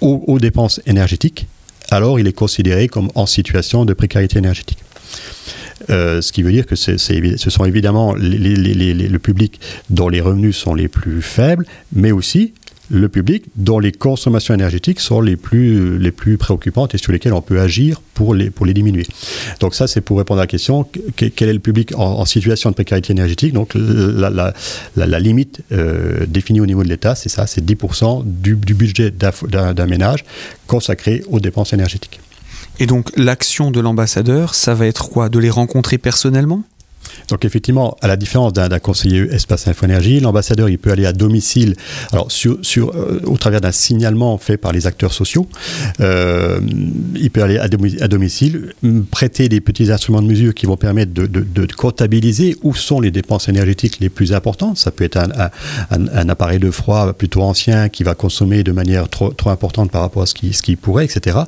aux, 0.00 0.38
dépenses 0.40 0.80
énergétiques, 0.86 1.46
alors 1.92 2.18
il 2.18 2.26
est 2.26 2.32
considéré 2.32 2.88
comme 2.88 3.10
en 3.14 3.26
situation 3.26 3.84
de 3.84 3.92
précarité 3.92 4.38
énergétique. 4.38 4.78
Euh, 5.90 6.20
ce 6.20 6.32
qui 6.32 6.42
veut 6.42 6.52
dire 6.52 6.66
que 6.66 6.76
ce 6.76 6.96
sont 6.96 7.64
évidemment 7.64 8.14
le 8.14 9.18
public 9.18 9.60
dont 9.90 10.08
les 10.08 10.20
revenus 10.20 10.56
sont 10.56 10.74
les 10.74 10.88
plus 10.88 11.22
faibles, 11.22 11.66
mais 11.92 12.12
aussi 12.12 12.54
le 12.92 13.08
public 13.08 13.44
dont 13.56 13.78
les 13.78 13.90
consommations 13.90 14.52
énergétiques 14.52 15.00
sont 15.00 15.22
les 15.22 15.36
plus, 15.36 15.98
les 15.98 16.12
plus 16.12 16.36
préoccupantes 16.36 16.94
et 16.94 16.98
sur 16.98 17.10
lesquelles 17.10 17.32
on 17.32 17.40
peut 17.40 17.58
agir 17.58 18.02
pour 18.12 18.34
les, 18.34 18.50
pour 18.50 18.66
les 18.66 18.74
diminuer. 18.74 19.06
Donc 19.60 19.74
ça, 19.74 19.86
c'est 19.86 20.02
pour 20.02 20.18
répondre 20.18 20.40
à 20.40 20.42
la 20.42 20.46
question, 20.46 20.86
quel 21.16 21.48
est 21.48 21.52
le 21.54 21.58
public 21.58 21.92
en, 21.96 22.24
situation 22.26 22.68
de 22.68 22.74
précarité 22.74 23.12
énergétique? 23.12 23.54
Donc 23.54 23.72
la, 23.74 24.28
la, 24.28 24.52
la, 24.94 25.20
limite 25.20 25.62
euh, 25.72 26.26
définie 26.26 26.60
au 26.60 26.66
niveau 26.66 26.82
de 26.84 26.88
l'État, 26.88 27.14
c'est 27.14 27.30
ça, 27.30 27.46
c'est 27.46 27.64
10% 27.64 28.24
du, 28.26 28.56
du 28.56 28.74
budget 28.74 29.10
d'un 29.10 29.86
ménage 29.86 30.24
consacré 30.66 31.22
aux 31.30 31.40
dépenses 31.40 31.72
énergétiques. 31.72 32.20
Et 32.78 32.86
donc 32.86 33.10
l'action 33.16 33.70
de 33.70 33.80
l'ambassadeur, 33.80 34.54
ça 34.54 34.74
va 34.74 34.86
être 34.86 35.08
quoi? 35.08 35.28
De 35.28 35.38
les 35.38 35.50
rencontrer 35.50 35.98
personnellement? 35.98 36.62
Donc 37.28 37.44
effectivement, 37.44 37.96
à 38.00 38.08
la 38.08 38.16
différence 38.16 38.52
d'un 38.52 38.78
conseiller 38.78 39.22
espace 39.32 39.68
infoénergie, 39.68 40.20
l'ambassadeur 40.20 40.68
il 40.68 40.78
peut 40.78 40.90
aller 40.90 41.06
à 41.06 41.12
domicile, 41.12 41.74
alors 42.12 42.30
sur, 42.30 42.58
sur 42.62 42.90
euh, 42.94 43.20
au 43.24 43.36
travers 43.36 43.60
d'un 43.60 43.72
signalement 43.72 44.38
fait 44.38 44.56
par 44.56 44.72
les 44.72 44.86
acteurs 44.86 45.12
sociaux, 45.12 45.46
euh, 46.00 46.60
il 47.14 47.30
peut 47.30 47.42
aller 47.42 47.58
à, 47.58 47.68
domicile, 47.68 48.72
prêter 49.10 49.48
des 49.48 49.60
petits 49.60 49.90
instruments 49.90 50.22
de 50.22 50.26
mesure 50.26 50.54
qui 50.54 50.66
vont 50.66 50.76
permettre 50.76 51.12
de, 51.12 51.66
comptabiliser 51.76 52.56
où 52.62 52.74
sont 52.74 53.00
les 53.00 53.10
dépenses 53.10 53.48
énergétiques 53.48 53.98
les 54.00 54.08
plus 54.08 54.32
importantes. 54.32 54.78
Ça 54.78 54.90
peut 54.90 55.04
être 55.04 55.16
un, 55.16 56.28
appareil 56.28 56.58
de 56.58 56.70
froid 56.70 57.12
plutôt 57.12 57.42
ancien 57.42 57.88
qui 57.88 58.02
va 58.02 58.14
consommer 58.14 58.62
de 58.62 58.72
manière 58.72 59.08
trop, 59.08 59.32
importante 59.46 59.90
par 59.90 60.02
rapport 60.02 60.22
à 60.22 60.26
ce 60.26 60.34
qui, 60.34 60.52
ce 60.52 60.62
qui 60.62 60.76
pourrait, 60.76 61.04
etc. 61.04 61.38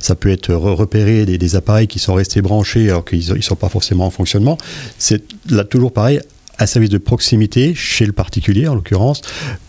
Ça 0.00 0.14
peut 0.14 0.30
être 0.30 0.54
repérer 0.54 1.26
des, 1.26 1.56
appareils 1.56 1.86
qui 1.86 1.98
sont 1.98 2.14
restés 2.14 2.42
branchés 2.42 2.88
alors 2.88 3.04
qu'ils 3.04 3.32
ne 3.32 3.40
sont 3.40 3.56
pas 3.56 3.68
forcément 3.68 4.06
en 4.06 4.10
fonctionnement. 4.10 4.58
Là 5.48 5.64
toujours 5.64 5.92
pareil, 5.92 6.20
un 6.58 6.66
service 6.66 6.90
de 6.90 6.98
proximité 6.98 7.74
chez 7.74 8.06
le 8.06 8.12
particulier 8.12 8.68
en 8.68 8.74
l'occurrence 8.74 9.22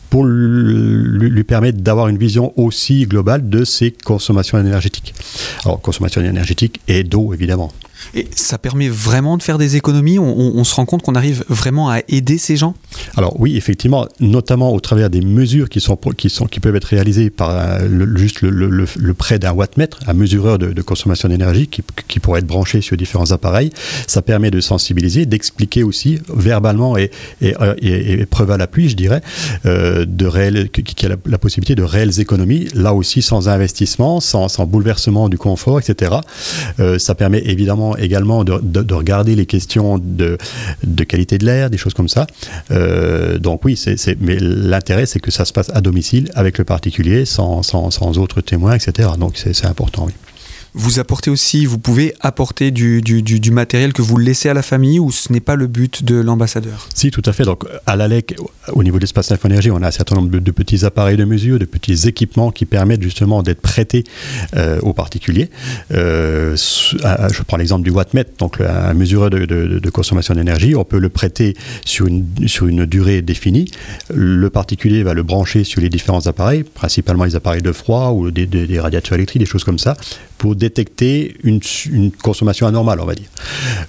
pour 0.10 0.25
lui 0.25 1.44
permettre 1.44 1.80
d'avoir 1.80 2.08
une 2.08 2.18
vision 2.18 2.54
aussi 2.58 3.06
globale 3.06 3.50
de 3.50 3.66
ses 3.66 3.92
consommations 3.92 4.58
énergétiques. 4.58 5.14
Alors 5.66 5.82
consommation 5.82 6.22
énergétique 6.22 6.80
et 6.88 7.04
d'eau 7.04 7.34
évidemment. 7.34 7.74
Et 8.14 8.28
ça 8.36 8.58
permet 8.58 8.90
vraiment 8.90 9.38
de 9.38 9.44
faire 9.44 9.58
des 9.58 9.76
économies 9.76 10.20
on, 10.20 10.64
se 10.64 10.76
rend 10.76 10.86
compte 10.86 11.02
qu'on 11.02 11.16
arrive 11.16 11.44
vraiment 11.50 11.90
à 11.90 12.00
aider 12.08 12.38
ces 12.38 12.58
gens 12.58 12.74
Alors 13.18 13.40
oui, 13.40 13.58
effectivement, 13.58 14.08
notamment 14.20 14.74
au 14.74 14.80
travers 14.80 15.10
des 15.10 15.22
mesures 15.22 15.70
qui, 15.70 15.80
sont, 15.80 15.98
qui, 16.18 16.30
sont, 16.30 16.46
qui 16.46 16.60
peuvent 16.60 16.76
être 16.76 16.86
réalisées 16.86 17.30
par 17.30 17.50
euh, 17.52 18.16
juste 18.16 18.42
le, 18.42 19.14
prêt 19.14 19.40
d'un 19.40 19.54
wattmètre, 19.54 20.00
un 20.08 20.14
mesureur 20.14 20.58
de, 20.58 20.82
consommation 20.82 21.30
d'énergie 21.30 21.68
qui, 21.68 21.84
qui, 22.08 22.20
pourrait 22.20 22.40
être 22.40 22.48
branché 22.48 22.82
sur 22.82 22.98
différents 22.98 23.32
appareils. 23.32 23.72
Ça 24.08 24.22
permet 24.22 24.52
de 24.52 24.60
sensibiliser, 24.60 25.26
d'expliquer 25.26 25.84
aussi 25.84 26.20
verbalement 26.34 26.98
et, 26.98 27.12
et, 27.42 27.56
euh, 27.62 27.74
et, 27.82 28.26
preuve 28.26 28.52
à 28.52 28.58
l'appui, 28.58 28.90
je 28.90 28.96
dirais, 28.96 29.22
euh, 29.66 30.06
de 30.06 30.26
y 30.26 31.06
a 31.06 31.16
la, 31.26 31.38
possibilité 31.38 31.76
de 31.76 31.84
réelles 31.84 32.20
économies, 32.20 32.68
là 32.74 32.94
aussi 32.94 33.22
sans 33.22 33.48
investissement, 33.48 34.20
sans, 34.20 34.48
sans 34.48 34.66
bouleversement 34.66 35.30
du 35.30 35.38
confort, 35.38 35.80
etc. 35.80 36.16
ça 36.98 37.16
permet 37.16 37.42
évidemment 37.46 37.95
également 37.98 38.44
de, 38.44 38.94
regarder 38.94 39.36
les 39.36 39.46
questions 39.46 39.98
de, 39.98 40.38
qualité 41.08 41.38
de 41.38 41.46
l'air, 41.46 41.70
des 41.70 41.78
choses 41.78 41.94
comme 41.94 42.10
ça. 42.10 42.28
Euh, 42.72 43.38
donc 43.38 43.66
oui, 43.66 43.80
mais 44.20 44.38
l'intérêt, 44.40 45.06
c'est 45.06 45.20
que 45.20 45.32
ça 45.32 45.46
se 45.46 45.54
passe 45.54 45.70
à 45.74 45.82
domicile 45.82 46.30
avec 46.36 46.58
le 46.58 46.64
particulier, 46.64 47.25
sans, 47.25 47.64
sans, 47.64 47.92
sans 47.92 48.18
autres 48.18 48.42
témoins, 48.42 48.75
etc. 48.75 49.10
Donc 49.20 49.38
c'est, 49.38 49.66
important, 49.66 50.06
oui. 50.08 50.14
Vous 50.77 51.00
apportez 51.00 51.32
aussi, 51.32 51.65
vous 51.65 51.79
pouvez 51.79 52.13
apporter 52.20 52.70
du, 52.70 53.01
matériel 53.50 53.94
que 53.94 54.01
vous 54.01 54.17
laissez 54.17 54.50
à 54.50 54.53
la 54.53 54.62
famille 54.62 55.00
ou 55.00 55.10
ce 55.10 55.32
n'est 55.32 55.39
pas 55.39 55.55
le 55.55 55.67
but 55.67 56.03
de 56.03 56.15
l'ambassadeur? 56.15 56.89
Si, 56.94 57.12
tout 57.12 57.22
à 57.25 57.32
fait. 57.32 57.46
Donc, 57.46 57.63
à 57.86 57.96
l'ALEC, 57.96 58.36
au 58.74 58.84
niveau 58.84 58.98
de 58.98 59.03
l'espace 59.03 59.32
Infoénergie, 59.32 59.72
on 59.72 59.82
a 59.82 59.88
un 59.88 59.91
certain 59.91 60.15
nombre 60.15 60.27
de, 60.27 60.51
petits 60.51 60.84
appareils 60.84 61.15
de 61.15 61.24
mesure, 61.24 61.60
de 61.60 61.65
petits 61.65 62.10
équipements 62.10 62.51
qui 62.51 62.65
permettent 62.65 63.03
justement 63.03 63.41
d'être 63.41 63.62
prêtés 63.62 64.03
euh, 64.58 64.82
aux 64.82 64.91
particuliers. 64.91 65.50
Euh, 65.94 66.58
je 66.58 67.41
prends 67.48 67.55
l'exemple 67.55 67.86
du 67.86 67.91
wattmètre, 67.91 68.32
donc 68.38 68.60
un 68.60 68.94
mesureur 68.94 69.29
de, 69.29 69.89
consommation 69.91 70.34
d'énergie. 70.34 70.75
On 70.75 70.84
peut 70.84 71.00
le 71.00 71.08
prêter 71.08 71.55
sur 71.86 72.08
une, 72.08 72.25
sur 72.48 72.67
une 72.67 72.86
durée 72.86 73.22
définie. 73.22 73.72
Le 74.13 74.50
particulier 74.50 75.03
va 75.03 75.13
le 75.13 75.24
brancher 75.24 75.63
sur 75.63 75.79
les 75.79 75.88
différents 75.88 76.27
appareils, 76.27 76.63
principalement 76.65 77.24
les 77.24 77.38
appareils 77.38 77.62
de 77.62 77.72
froid 77.72 78.12
ou 78.12 78.29
des, 78.29 78.46
des 78.46 78.79
radiateurs 78.79 79.13
électriques, 79.13 79.39
des 79.39 79.46
choses 79.46 79.63
comme 79.63 79.79
ça, 79.79 79.96
pour 80.38 80.55
détecter 80.65 81.36
une, 81.43 81.62
consommation 82.24 82.65
anormale, 82.65 83.00
on 83.00 83.05
va 83.05 83.15
dire, 83.15 83.27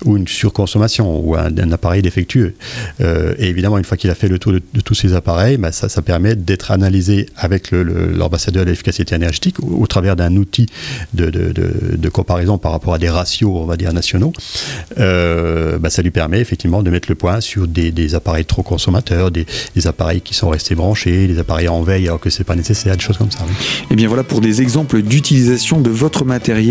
ou 0.04 0.16
une 0.16 0.28
surconsommation, 0.28 1.20
ou 1.20 1.34
un, 1.34 1.72
appareil 1.72 2.02
défectueux. 2.02 2.54
Euh, 3.00 3.34
et 3.38 3.48
évidemment, 3.48 3.78
une 3.78 3.84
fois 3.84 3.96
qu'il 3.96 4.10
a 4.10 4.14
fait 4.14 4.28
le 4.28 4.38
tour 4.38 4.52
de, 4.52 4.60
tous 4.84 4.94
ces 4.94 5.14
appareils, 5.14 5.56
bah, 5.56 5.72
ça, 5.72 6.02
permet 6.02 6.36
d'être 6.36 6.70
analysé 6.70 7.28
avec 7.36 7.70
l'ambassadeur 7.72 8.64
de 8.64 8.70
l'efficacité 8.70 9.14
énergétique 9.14 9.56
au, 9.60 9.86
travers 9.86 10.16
d'un 10.16 10.36
outil 10.36 10.66
de, 11.14 12.08
comparaison 12.10 12.58
par 12.58 12.72
rapport 12.72 12.94
à 12.94 12.98
des 12.98 13.08
ratios, 13.08 13.50
on 13.52 13.64
va 13.64 13.76
dire, 13.76 13.92
nationaux. 13.92 14.32
Euh, 14.98 15.78
bah, 15.78 15.90
ça 15.90 16.02
lui 16.02 16.10
permet 16.10 16.40
effectivement 16.40 16.82
de 16.82 16.90
mettre 16.90 17.08
le 17.08 17.14
point 17.14 17.40
sur 17.40 17.66
des, 17.66 18.14
appareils 18.14 18.44
trop 18.44 18.62
consommateurs, 18.62 19.30
des, 19.30 19.46
appareils 19.86 20.20
qui 20.20 20.34
sont 20.34 20.50
restés 20.50 20.74
branchés, 20.74 21.26
des 21.26 21.38
appareils 21.38 21.68
en 21.68 21.82
veille 21.82 22.06
alors 22.06 22.20
que 22.20 22.30
c'est 22.30 22.44
pas 22.44 22.56
nécessaire, 22.56 22.96
des 22.96 23.02
choses 23.02 23.18
comme 23.18 23.30
ça. 23.30 23.40
Et 23.40 23.86
eh 23.92 23.96
bien 23.96 24.08
voilà 24.08 24.24
pour 24.24 24.40
des 24.40 24.62
exemples 24.62 25.02
d'utilisation 25.02 25.80
de 25.80 25.90
votre 25.90 26.24
matériel 26.24 26.65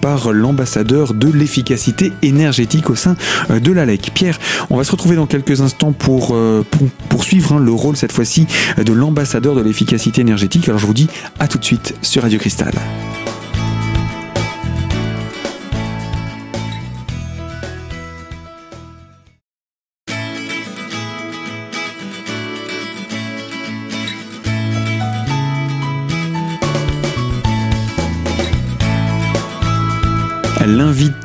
par 0.00 0.32
l'ambassadeur 0.32 1.14
de 1.14 1.28
l'efficacité 1.28 2.12
énergétique 2.22 2.90
au 2.90 2.94
sein 2.94 3.16
euh, 3.50 3.60
de 3.60 3.72
l'ALEC. 3.72 4.10
Pierre, 4.14 4.38
on 4.70 4.76
va 4.76 4.84
se 4.84 4.90
retrouver 4.92 5.16
dans 5.16 5.26
quelques 5.26 5.60
instants 5.60 5.92
pour, 5.92 6.30
euh, 6.32 6.64
poursuivre 7.08 7.54
hein, 7.54 7.58
le 7.58 7.72
rôle 7.72 7.96
cette 7.96 8.12
fois-ci 8.12 8.46
de 8.76 8.92
l'ambassadeur 8.92 9.54
de 9.54 9.62
l'efficacité 9.62 10.20
énergétique. 10.20 10.68
Alors 10.68 10.78
je 10.78 10.86
vous 10.86 10.94
dis 10.94 11.08
à 11.38 11.48
tout 11.48 11.58
de 11.58 11.64
suite 11.64 11.94
sur 12.02 12.22
Radio 12.22 12.38
Cristal. 12.38 12.72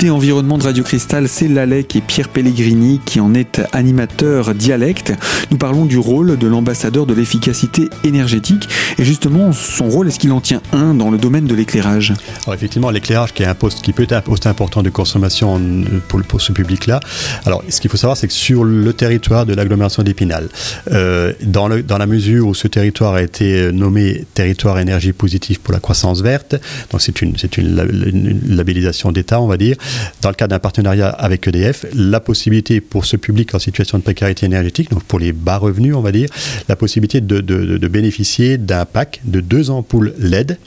Environnement 0.10 0.58
de 0.58 0.64
Radio 0.64 0.84
Cristal, 0.84 1.28
c'est 1.28 1.48
Lalec 1.48 1.96
et 1.96 2.02
Pierre 2.02 2.30
Pellegrini 2.30 3.00
qui 3.06 3.20
en 3.20 3.36
est 3.36 3.62
animateur 3.72 4.56
dialecte. 4.56 5.14
Nous 5.52 5.58
parlons 5.58 5.86
du 5.86 6.00
rôle 6.00 6.38
de 6.38 6.48
l'ambassadeur 6.48 7.06
de 7.06 7.14
l'efficacité 7.14 7.90
énergétique 8.04 8.68
et 8.98 9.04
justement 9.04 9.52
son 9.52 9.90
rôle, 9.90 10.08
est-ce 10.08 10.18
qu'il 10.18 10.32
en 10.32 10.42
tient 10.42 10.62
un 10.74 10.96
dans 10.96 11.12
le 11.12 11.18
domaine 11.18 11.46
de 11.46 11.54
l'éclairage? 11.54 12.14
Alors 12.46 12.56
effectivement, 12.56 12.90
l'éclairage 12.90 13.34
qui, 13.34 13.44
est 13.44 13.46
un 13.46 13.54
poste, 13.54 13.82
qui 13.82 13.94
peut 13.94 14.04
être 14.04 14.14
un 14.14 14.22
poste 14.22 14.48
important 14.48 14.82
de 14.82 14.90
consommation 14.90 15.62
pour, 16.08 16.42
ce 16.42 16.52
public-là. 16.52 17.00
Alors 17.46 17.64
ce 17.70 17.80
qu'il 17.80 17.92
faut 17.92 17.98
savoir, 17.98 18.18
c'est 18.18 18.28
que 18.28 18.34
sur 18.34 18.64
le 18.64 18.94
territoire 18.94 19.46
de 19.46 19.54
l'agglomération 19.54 20.02
d'Épinal, 20.02 20.50
euh, 20.92 21.34
dans, 21.44 21.68
la 21.68 22.06
mesure 22.08 22.48
où 22.48 22.56
ce 22.56 22.68
territoire 22.68 23.14
a 23.14 23.22
été 23.22 23.72
nommé 23.72 24.26
territoire 24.34 24.80
énergie 24.80 25.14
positive 25.14 25.60
pour 25.60 25.74
la 25.74 25.80
croissance 25.80 26.22
verte, 26.22 26.56
donc 26.92 27.02
c'est 27.02 27.22
une, 27.22 27.36
une, 27.58 28.40
une 28.44 28.56
labellisation 28.56 29.12
d'État 29.12 29.40
on 29.40 29.48
va 29.48 29.58
dire, 29.58 29.76
dans 30.22 30.30
le 30.30 30.36
cadre 30.36 30.52
d'un 30.52 30.60
partenariat 30.60 31.10
avec 31.10 31.48
EDF, 31.48 31.86
la 31.94 32.20
possibilité 32.20 32.82
pour 32.82 33.06
ce 33.06 33.18
public 33.18 33.54
en 33.56 33.60
situation 33.60 33.98
de 33.98 34.04
précarité 34.04 34.46
énergétique, 34.46 34.90
donc 34.92 35.04
pour 35.04 35.20
les 35.20 35.34
bas 35.34 35.58
revenus, 35.58 35.96
on 35.96 36.02
va 36.02 36.12
dire, 36.12 36.30
la 36.68 36.76
possibilité 36.76 37.22
de, 37.22 37.42
bénéficier 37.88 38.58
d'un 38.58 38.86
pack 38.86 39.22
de 39.26 39.42
deux 39.42 39.70
ampoules 39.70 40.14
LED 40.20 40.58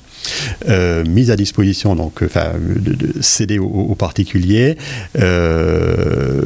euh, 0.69 1.05
mise 1.05 1.31
à 1.31 1.37
disposition, 1.37 1.95
donc 1.95 2.23
de, 2.23 3.21
cédée 3.21 3.59
aux, 3.59 3.95
particuliers 3.95 4.77
euh, 5.19 6.43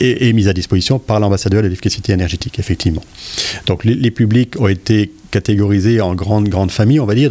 et, 0.00 0.32
mise 0.32 0.48
à 0.48 0.52
disposition 0.52 0.98
par 0.98 1.20
l'ambassadeur 1.20 1.62
de 1.62 1.68
l'efficacité 1.68 2.12
énergétique, 2.12 2.58
effectivement. 2.58 3.02
Donc 3.66 3.84
les, 3.84 4.10
publics 4.10 4.60
ont 4.60 4.68
été 4.68 5.12
catégorisés 5.30 6.00
en 6.00 6.14
grandes 6.14 6.70
familles, 6.70 7.00
on 7.00 7.06
va 7.06 7.14
dire. 7.14 7.30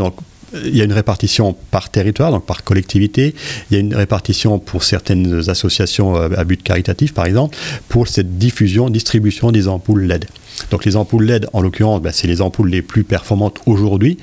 Il 0.63 0.75
y 0.75 0.81
a 0.81 0.83
une 0.83 0.93
répartition 0.93 1.55
par 1.71 1.89
territoire, 1.89 2.31
donc 2.31 2.45
par 2.45 2.63
collectivité. 2.63 3.35
Il 3.69 3.73
y 3.73 3.77
a 3.77 3.79
une 3.79 3.95
répartition 3.95 4.59
pour 4.59 4.83
certaines 4.83 5.49
associations 5.49 6.15
euh, 6.15 6.29
à 6.37 6.43
but 6.43 6.61
caritatif, 6.61 7.13
par 7.13 7.25
exemple, 7.25 7.57
pour 7.89 8.07
cette 8.07 8.37
diffusion, 8.37 8.89
distribution 8.89 9.51
des 9.51 9.67
ampoules 9.67 10.03
LED. 10.03 10.25
Donc 10.71 10.85
les 10.85 10.95
ampoules 10.95 11.25
LED, 11.25 11.47
en 11.53 11.61
l'occurrence, 11.61 12.01
ben, 12.01 12.11
c'est 12.11 12.27
les 12.27 12.41
ampoules 12.41 12.69
les 12.69 12.81
plus 12.81 13.03
performantes 13.03 13.59
aujourd'hui. 13.65 14.17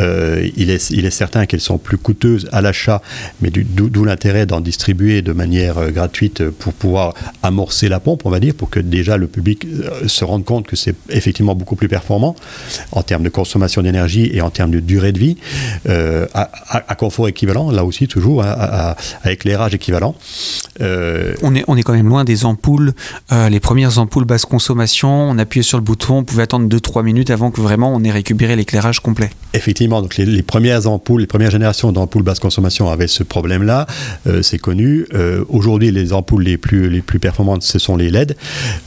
Euh, 0.00 0.48
il, 0.56 0.70
est, 0.70 0.90
il 0.90 1.04
est 1.04 1.10
certain 1.10 1.46
qu'elles 1.46 1.60
sont 1.60 1.78
plus 1.78 1.98
coûteuses 1.98 2.48
à 2.52 2.60
l'achat, 2.60 3.02
mais 3.40 3.50
d'où 3.50 4.04
l'intérêt 4.04 4.46
d'en 4.46 4.60
distribuer 4.60 5.22
de 5.22 5.32
manière 5.32 5.78
euh, 5.78 5.90
gratuite 5.90 6.48
pour 6.48 6.72
pouvoir 6.72 7.14
amorcer 7.42 7.88
la 7.88 8.00
pompe, 8.00 8.22
on 8.24 8.30
va 8.30 8.40
dire, 8.40 8.54
pour 8.54 8.70
que 8.70 8.80
déjà 8.80 9.16
le 9.16 9.26
public 9.26 9.64
euh, 9.64 10.08
se 10.08 10.24
rende 10.24 10.44
compte 10.44 10.66
que 10.66 10.76
c'est 10.76 10.94
effectivement 11.10 11.54
beaucoup 11.54 11.76
plus 11.76 11.88
performant 11.88 12.36
en 12.92 13.02
termes 13.02 13.22
de 13.22 13.28
consommation 13.28 13.82
d'énergie 13.82 14.30
et 14.32 14.40
en 14.40 14.50
termes 14.50 14.70
de 14.70 14.80
durée 14.80 15.12
de 15.12 15.18
vie, 15.18 15.36
à, 16.34 16.94
confort 16.96 17.28
équivalent, 17.28 17.70
là 17.70 17.84
aussi 17.84 18.06
toujours, 18.08 18.42
hein, 18.42 18.54
à, 18.56 18.96
éclairage 19.30 19.74
équivalent. 19.74 20.14
on, 20.80 21.54
est, 21.54 21.64
on 21.66 21.76
est 21.76 21.82
quand 21.82 21.92
même 21.92 22.08
loin 22.08 22.24
des 22.24 22.44
ampoules, 22.44 22.92
les 23.32 23.60
premières 23.60 23.98
ampoules 23.98 24.24
basse 24.24 24.44
consommation, 24.44 25.30
on 25.30 25.38
appuie 25.38 25.63
sur 25.64 25.78
le 25.78 25.84
bouton, 25.84 26.18
on 26.18 26.24
pouvait 26.24 26.42
attendre 26.42 26.68
2-3 26.68 27.02
minutes 27.02 27.30
avant 27.30 27.50
que 27.50 27.60
vraiment 27.60 27.92
on 27.92 28.02
ait 28.04 28.10
récupéré 28.10 28.56
l'éclairage 28.56 29.00
complet. 29.00 29.30
Effectivement, 29.54 30.02
donc 30.02 30.16
les, 30.16 30.42
premières 30.42 30.86
ampoules, 30.86 31.20
les 31.20 31.26
premières 31.26 31.50
générations 31.50 31.92
d'ampoules 31.92 32.22
basse 32.22 32.38
consommation 32.38 32.90
avaient 32.90 33.06
ce 33.06 33.22
problème-là, 33.22 33.86
euh, 34.26 34.42
c'est 34.42 34.58
connu. 34.58 35.06
Euh, 35.14 35.44
aujourd'hui, 35.48 35.90
les 35.90 36.12
ampoules 36.12 36.42
les 36.42 36.58
plus, 36.58 36.88
les 36.88 37.00
plus 37.00 37.18
performantes, 37.18 37.62
ce 37.62 37.78
sont 37.78 37.96
les 37.96 38.10
LED. 38.10 38.36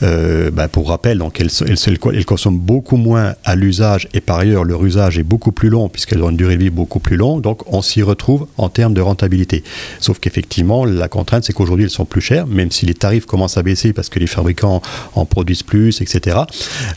Euh, 0.02 0.50
bah, 0.50 0.68
pour 0.68 0.88
rappel, 0.88 1.18
donc 1.18 1.40
elles, 1.40 1.50
elles, 1.66 1.98
elles, 2.14 2.24
consomment 2.24 2.58
beaucoup 2.58 2.96
moins 2.96 3.34
à 3.44 3.56
l'usage 3.56 4.08
et 4.14 4.20
par 4.20 4.38
ailleurs 4.38 4.64
leur 4.64 4.84
usage 4.84 5.18
est 5.18 5.22
beaucoup 5.22 5.52
plus 5.52 5.68
long 5.68 5.88
puisqu'elles 5.88 6.22
ont 6.22 6.30
une 6.30 6.36
durée 6.36 6.56
de 6.56 6.62
vie 6.62 6.70
beaucoup 6.70 7.00
plus 7.00 7.16
longue, 7.16 7.42
donc 7.42 7.62
on 7.72 7.82
s'y 7.82 8.02
retrouve 8.02 8.46
en 8.56 8.68
termes 8.68 8.94
de 8.94 9.00
rentabilité. 9.00 9.64
Sauf 10.00 10.18
qu'effectivement, 10.18 10.84
la 10.84 11.08
contrainte, 11.08 11.44
c'est 11.44 11.52
qu'aujourd'hui, 11.52 11.84
elles 11.84 11.90
sont 11.90 12.04
plus 12.04 12.20
chères, 12.20 12.46
même 12.46 12.70
si 12.70 12.86
les 12.86 12.94
tarifs 12.94 13.26
commencent 13.26 13.56
à 13.56 13.62
baisser 13.62 13.92
parce 13.92 14.08
que 14.08 14.18
les 14.18 14.26
fabricants 14.26 14.82
en 15.14 15.24
produisent 15.24 15.62
plus, 15.62 16.00
etc. 16.00 16.38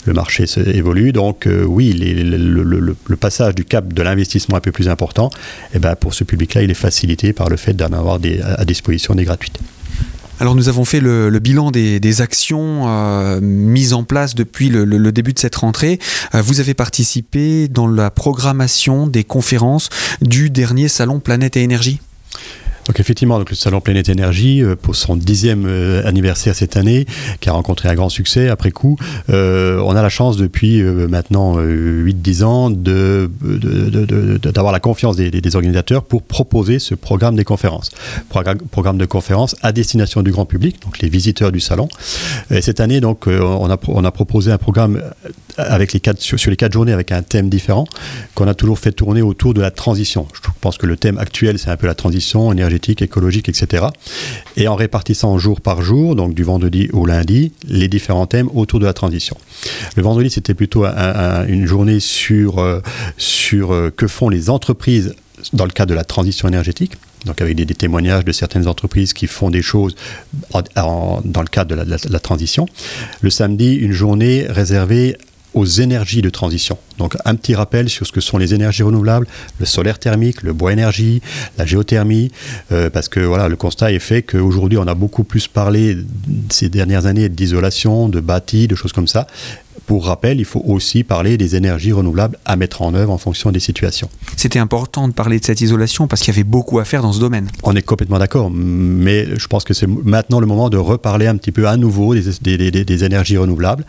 Le 0.05 0.13
marché 0.13 0.45
évolue, 0.73 1.11
donc 1.11 1.47
oui, 1.65 1.93
le, 1.93 3.15
passage 3.15 3.55
du 3.55 3.65
cap 3.65 3.93
de 3.93 4.01
l'investissement 4.01 4.57
un 4.57 4.61
peu 4.61 4.71
plus 4.71 4.89
important, 4.89 5.29
eh 5.73 5.79
ben 5.79 5.95
pour 5.95 6.13
ce 6.13 6.23
public-là, 6.23 6.63
il 6.63 6.71
est 6.71 6.75
facilité 6.75 7.33
par 7.33 7.49
le 7.49 7.57
fait 7.57 7.73
d'en 7.73 7.93
avoir 7.93 8.19
à 8.57 8.65
disposition 8.65 9.15
des 9.15 9.25
gratuites. 9.25 9.59
Alors 10.41 10.55
nous 10.55 10.69
avons 10.69 10.85
fait 10.85 10.99
le, 11.01 11.29
bilan 11.37 11.69
des, 11.69 12.21
actions 12.21 12.87
euh, 12.87 13.39
mises 13.41 13.93
en 13.93 14.03
place 14.03 14.33
depuis 14.33 14.69
le, 14.69 15.11
début 15.11 15.33
de 15.33 15.39
cette 15.39 15.55
rentrée. 15.55 15.99
Euh, 16.33 16.41
vous 16.41 16.59
avez 16.59 16.73
participé 16.73 17.67
dans 17.67 17.85
la 17.85 18.09
programmation 18.09 19.05
des 19.05 19.23
conférences 19.23 19.89
du 20.19 20.49
dernier 20.49 20.87
salon 20.87 21.19
Planète 21.19 21.57
et 21.57 21.61
Énergie 21.61 21.99
donc 22.91 22.99
effectivement, 22.99 23.39
donc 23.39 23.49
le 23.49 23.55
salon 23.55 23.79
Planète 23.79 24.09
Énergie 24.09 24.61
euh, 24.61 24.75
pour 24.75 24.97
son 24.97 25.15
dixième 25.15 25.65
euh, 25.65 26.05
anniversaire 26.05 26.53
cette 26.53 26.75
année, 26.75 27.05
qui 27.39 27.47
a 27.47 27.53
rencontré 27.53 27.87
un 27.87 27.95
grand 27.95 28.09
succès 28.09 28.49
après 28.49 28.71
coup, 28.71 28.97
euh, 29.29 29.79
on 29.79 29.95
a 29.95 30.01
la 30.01 30.09
chance 30.09 30.35
depuis 30.35 30.83
maintenant 30.83 31.57
8-10 31.57 32.43
ans 32.43 32.69
d'avoir 32.69 34.73
la 34.73 34.81
confiance 34.81 35.15
des, 35.15 35.55
organisateurs 35.55 36.03
pour 36.03 36.21
proposer 36.21 36.79
ce 36.79 36.93
programme 36.93 37.37
des 37.37 37.45
conférences. 37.45 37.91
Programme, 38.27 38.97
de 38.97 39.05
conférences 39.05 39.55
à 39.61 39.71
destination 39.71 40.21
du 40.21 40.31
grand 40.31 40.45
public, 40.45 40.81
donc 40.83 40.99
les 40.99 41.07
visiteurs 41.07 41.53
du 41.53 41.61
salon. 41.61 41.87
Et 42.49 42.61
cette 42.61 42.81
année, 42.81 42.99
donc, 42.99 43.27
on 43.27 43.69
a, 43.69 44.11
proposé 44.11 44.51
un 44.51 44.57
programme 44.57 45.01
avec 45.57 45.99
quatre, 46.01 46.19
sur, 46.19 46.49
les 46.49 46.57
quatre 46.57 46.73
journées 46.73 46.93
avec 46.93 47.11
un 47.11 47.21
thème 47.21 47.49
différent 47.49 47.85
qu'on 48.35 48.47
a 48.47 48.53
toujours 48.53 48.79
fait 48.79 48.91
tourner 48.91 49.21
autour 49.21 49.53
de 49.53 49.61
la 49.61 49.71
transition. 49.71 50.27
Je 50.33 50.49
pense 50.59 50.77
que 50.77 50.85
le 50.85 50.97
thème 50.97 51.17
actuel, 51.17 51.59
c'est 51.59 51.69
un 51.69 51.77
peu 51.77 51.87
la 51.87 51.95
transition 51.95 52.51
énergétique, 52.51 52.80
écologique, 52.89 53.49
etc. 53.49 53.85
Et 54.57 54.67
en 54.67 54.75
répartissant 54.75 55.37
jour 55.37 55.61
par 55.61 55.81
jour, 55.81 56.15
donc 56.15 56.33
du 56.33 56.43
vendredi 56.43 56.89
au 56.93 57.05
lundi, 57.05 57.53
les 57.67 57.87
différents 57.87 58.27
thèmes 58.27 58.49
autour 58.53 58.79
de 58.79 58.85
la 58.85 58.93
transition. 58.93 59.37
Le 59.95 60.03
vendredi, 60.03 60.29
c'était 60.29 60.53
plutôt 60.53 60.85
une 60.85 61.65
journée 61.65 61.99
sur, 61.99 62.59
euh, 62.59 62.81
sur 63.17 63.73
euh, 63.73 63.91
que 63.95 64.07
font 64.07 64.29
les 64.29 64.49
entreprises 64.49 65.15
dans 65.53 65.65
le 65.65 65.71
cadre 65.71 65.89
de 65.89 65.95
la 65.95 66.03
transition 66.03 66.47
énergétique 66.47 66.93
donc 67.25 67.41
avec 67.41 67.55
des, 67.55 67.65
témoignages 67.65 68.25
de 68.25 68.31
certaines 68.31 68.67
entreprises 68.67 69.13
qui 69.13 69.27
font 69.27 69.49
des 69.49 69.61
choses 69.61 69.95
dans 70.75 71.41
le 71.41 71.47
cadre 71.47 71.75
de 71.75 71.97
la, 72.09 72.19
transition. 72.19 72.65
Le 73.21 73.29
samedi, 73.29 73.75
une 73.75 73.91
journée 73.91 74.45
réservée 74.49 75.17
aux 75.53 75.65
énergies 75.65 76.21
de 76.21 76.29
transition. 76.29 76.77
Donc 77.01 77.17
un 77.25 77.33
petit 77.33 77.55
rappel 77.55 77.89
sur 77.89 78.05
ce 78.05 78.11
que 78.11 78.21
sont 78.21 78.37
les 78.37 78.53
énergies 78.53 78.83
renouvelables, 78.83 79.25
le 79.59 79.65
solaire 79.65 79.97
thermique, 79.97 80.43
le 80.43 80.53
bois 80.53 80.71
énergie, 80.71 81.19
la 81.57 81.65
géothermie, 81.65 82.31
euh, 82.71 82.91
parce 82.91 83.09
que 83.09 83.19
voilà, 83.19 83.49
le 83.49 83.55
constat 83.55 83.91
est 83.91 83.97
fait 83.97 84.21
qu'aujourd'hui 84.21 84.77
on 84.77 84.85
a 84.85 84.93
beaucoup 84.93 85.23
plus 85.23 85.47
parlé 85.47 85.97
ces 86.49 86.69
dernières 86.69 87.07
années 87.07 87.27
d'isolation, 87.27 88.07
de 88.07 88.19
bâti, 88.19 88.67
de 88.67 88.75
choses 88.75 88.93
comme 88.93 89.07
ça, 89.07 89.25
pour 89.85 90.05
rappel, 90.05 90.39
il 90.39 90.45
faut 90.45 90.63
aussi 90.65 91.03
parler 91.03 91.37
des 91.37 91.55
énergies 91.55 91.91
renouvelables 91.91 92.37
à 92.45 92.55
mettre 92.55 92.81
en 92.81 92.93
œuvre 92.93 93.11
en 93.11 93.17
fonction 93.17 93.51
des 93.51 93.59
situations. 93.59 94.09
C'était 94.37 94.59
important 94.59 95.07
de 95.07 95.13
parler 95.13 95.39
de 95.39 95.45
cette 95.45 95.61
isolation 95.61 96.07
parce 96.07 96.21
qu'il 96.21 96.33
y 96.33 96.37
avait 96.37 96.43
beaucoup 96.43 96.79
à 96.79 96.85
faire 96.85 97.01
dans 97.01 97.13
ce 97.13 97.19
domaine. 97.19 97.49
On 97.63 97.75
est 97.75 97.81
complètement 97.81 98.19
d'accord, 98.19 98.49
mais 98.51 99.27
je 99.37 99.47
pense 99.47 99.63
que 99.63 99.73
c'est 99.73 99.87
maintenant 99.87 100.39
le 100.39 100.47
moment 100.47 100.69
de 100.69 100.77
reparler 100.77 101.27
un 101.27 101.35
petit 101.35 101.51
peu 101.51 101.67
à 101.67 101.77
nouveau 101.77 102.13
des, 102.13 103.03
énergies 103.03 103.37
renouvelables. 103.37 103.85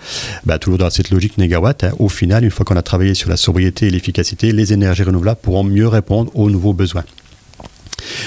Bah, 0.47 0.59
toujours 0.59 0.78
dans 0.78 0.90
cette 0.90 1.11
logique 1.11 1.38
négawatt, 1.38 1.85
hein. 1.85 1.92
au 1.99 2.09
final, 2.09 2.45
une 2.45 2.50
fois 2.50 2.64
qu'on 2.64 2.76
a 2.76 2.83
travaillé 2.83 3.02
sur 3.15 3.29
la 3.29 3.37
sobriété 3.37 3.87
et 3.87 3.91
l'efficacité, 3.91 4.53
les 4.53 4.73
énergies 4.73 5.03
renouvelables 5.03 5.41
pourront 5.43 5.65
mieux 5.65 5.89
répondre 5.89 6.31
aux 6.35 6.51
nouveaux 6.51 6.73
besoins. 6.73 7.05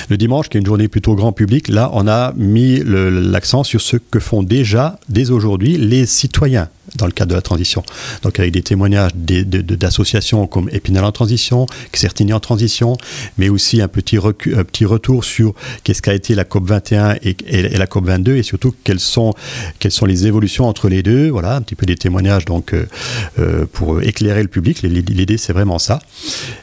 Le 0.09 0.17
dimanche, 0.17 0.49
qui 0.49 0.57
est 0.57 0.59
une 0.59 0.65
journée 0.65 0.87
plutôt 0.87 1.15
grand 1.15 1.31
public, 1.31 1.67
là, 1.67 1.89
on 1.93 2.07
a 2.07 2.33
mis 2.35 2.81
l'accent 2.85 3.63
sur 3.63 3.81
ce 3.81 3.97
que 3.97 4.19
font 4.19 4.43
déjà, 4.43 4.99
dès 5.09 5.31
aujourd'hui, 5.31 5.77
les 5.77 6.05
citoyens 6.05 6.69
dans 6.95 7.05
le 7.05 7.11
cadre 7.11 7.31
de 7.31 7.35
la 7.35 7.41
transition. 7.41 7.83
Donc 8.23 8.39
avec 8.39 8.51
des 8.51 8.61
témoignages 8.61 9.11
d'associations 9.15 10.47
comme 10.47 10.69
Épinal 10.71 11.03
en 11.03 11.11
transition, 11.11 11.65
Xertini 11.91 12.33
en 12.33 12.39
transition, 12.39 12.97
mais 13.37 13.49
aussi 13.49 13.81
un 13.81 13.87
petit, 13.87 14.17
petit 14.17 14.85
retour 14.85 15.25
sur 15.25 15.53
qu'est-ce 15.83 16.01
qu'a 16.01 16.13
été 16.13 16.35
la 16.35 16.43
COP 16.43 16.67
21 16.67 17.15
et, 17.23 17.35
la 17.77 17.87
COP 17.87 18.05
22 18.05 18.37
et 18.37 18.43
surtout 18.43 18.73
quelles 18.83 18.99
sont, 18.99 19.33
quelles 19.79 19.91
sont 19.91 20.05
les 20.05 20.27
évolutions 20.27 20.67
entre 20.67 20.89
les 20.89 21.03
deux. 21.03 21.29
Voilà, 21.29 21.55
un 21.55 21.61
petit 21.61 21.75
peu 21.75 21.85
des 21.85 21.95
témoignages 21.95 22.45
donc 22.45 22.73
euh, 22.73 22.85
euh, 23.39 23.65
pour 23.71 24.01
éclairer 24.01 24.41
le 24.41 24.47
public. 24.47 24.81
L'idée 24.83 25.37
c'est 25.37 25.53
vraiment 25.53 25.79
ça. 25.79 25.99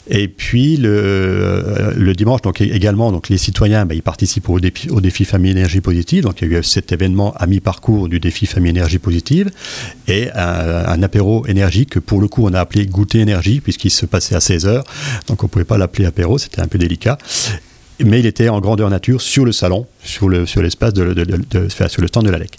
Et 0.08 0.28
puis 0.28 0.76
le, 0.76 0.90
euh, 0.92 1.92
le 1.96 2.14
dimanche 2.14 2.42
donc 2.42 2.60
également 2.60 3.12
donc 3.12 3.28
les 3.28 3.38
citoyens 3.38 3.86
ben, 3.86 3.94
ils 3.94 4.02
participent 4.02 4.48
au 4.48 4.60
défi, 4.60 4.88
au 4.90 5.00
défi 5.00 5.24
famille 5.24 5.50
énergie 5.50 5.80
positive. 5.80 6.24
Donc 6.24 6.40
il 6.42 6.50
y 6.50 6.54
a 6.54 6.58
eu 6.58 6.62
cet 6.62 6.92
événement 6.92 7.34
à 7.36 7.46
mi-parcours 7.46 8.08
du 8.08 8.20
défi 8.20 8.46
famille 8.46 8.70
énergie 8.70 8.98
positive 8.98 9.50
un, 10.34 11.02
apéro 11.02 11.46
énergie 11.46 11.86
que 11.86 11.98
pour 11.98 12.20
le 12.20 12.28
coup 12.28 12.46
on 12.46 12.52
a 12.52 12.60
appelé 12.60 12.86
goûter 12.86 13.20
énergie 13.20 13.60
puisqu'il 13.60 13.90
se 13.90 14.06
passait 14.06 14.34
à 14.34 14.40
16 14.40 14.66
heures. 14.66 14.84
Donc 15.26 15.44
on 15.44 15.48
pouvait 15.48 15.64
pas 15.64 15.78
l'appeler 15.78 16.06
apéro, 16.06 16.38
c'était 16.38 16.60
un 16.60 16.68
peu 16.68 16.78
délicat 16.78 17.18
mais 18.04 18.20
il 18.20 18.26
était 18.26 18.48
en 18.48 18.60
grandeur 18.60 18.90
nature 18.90 19.20
sur 19.20 19.44
le 19.44 19.52
salon, 19.52 19.86
sur 20.02 20.28
le 20.28 20.46
sur 20.46 20.62
l'espace 20.62 20.92
de, 20.92 21.14
sur 21.68 22.02
le 22.02 22.08
stand 22.08 22.26
de 22.26 22.30
la 22.30 22.38
LEC. 22.38 22.56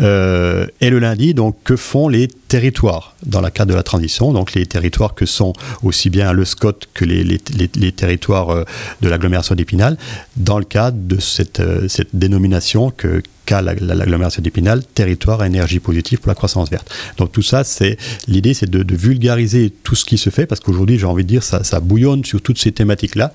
Euh, 0.00 0.66
et 0.80 0.90
le 0.90 0.98
lundi, 0.98 1.34
donc, 1.34 1.56
que 1.64 1.76
font 1.76 2.08
les 2.08 2.28
territoires 2.28 3.14
dans 3.24 3.40
la 3.40 3.50
cadre 3.50 3.70
de 3.70 3.76
la 3.76 3.82
transition? 3.82 4.32
Donc 4.32 4.54
les 4.54 4.66
territoires 4.66 5.14
que 5.14 5.26
sont 5.26 5.52
aussi 5.82 6.10
bien 6.10 6.32
le 6.32 6.44
SCOT 6.44 6.78
que 6.94 7.04
les, 7.04 7.92
territoires 7.92 8.50
euh, 8.50 8.64
de 9.00 9.08
l'agglomération 9.08 9.54
d'Épinal, 9.54 9.96
dans 10.36 10.58
le 10.58 10.64
cadre 10.64 10.98
de 11.00 11.20
cette, 11.20 11.60
euh, 11.60 11.88
cette 11.88 12.14
dénomination 12.14 12.90
que 12.90 13.22
qu'a 13.52 13.62
l'agglomération 13.62 14.42
d'Épinal, 14.42 14.82
territoire 14.94 15.44
énergie 15.44 15.78
positive 15.78 16.20
pour 16.20 16.28
la 16.28 16.34
croissance 16.34 16.70
verte. 16.70 16.90
Donc 17.18 17.32
tout 17.32 17.42
ça, 17.42 17.64
c'est 17.64 17.98
l'idée, 18.26 18.54
c'est 18.54 18.70
de, 18.70 18.94
vulgariser 18.94 19.72
tout 19.82 19.94
ce 19.94 20.04
qui 20.04 20.18
se 20.18 20.30
fait, 20.30 20.46
parce 20.46 20.60
qu'aujourd'hui, 20.60 20.98
j'ai 20.98 21.06
envie 21.06 21.24
de 21.24 21.28
dire, 21.28 21.42
ça, 21.42 21.64
ça 21.64 21.80
bouillonne 21.80 22.24
sur 22.24 22.40
toutes 22.40 22.58
ces 22.58 22.72
thématiques-là, 22.72 23.32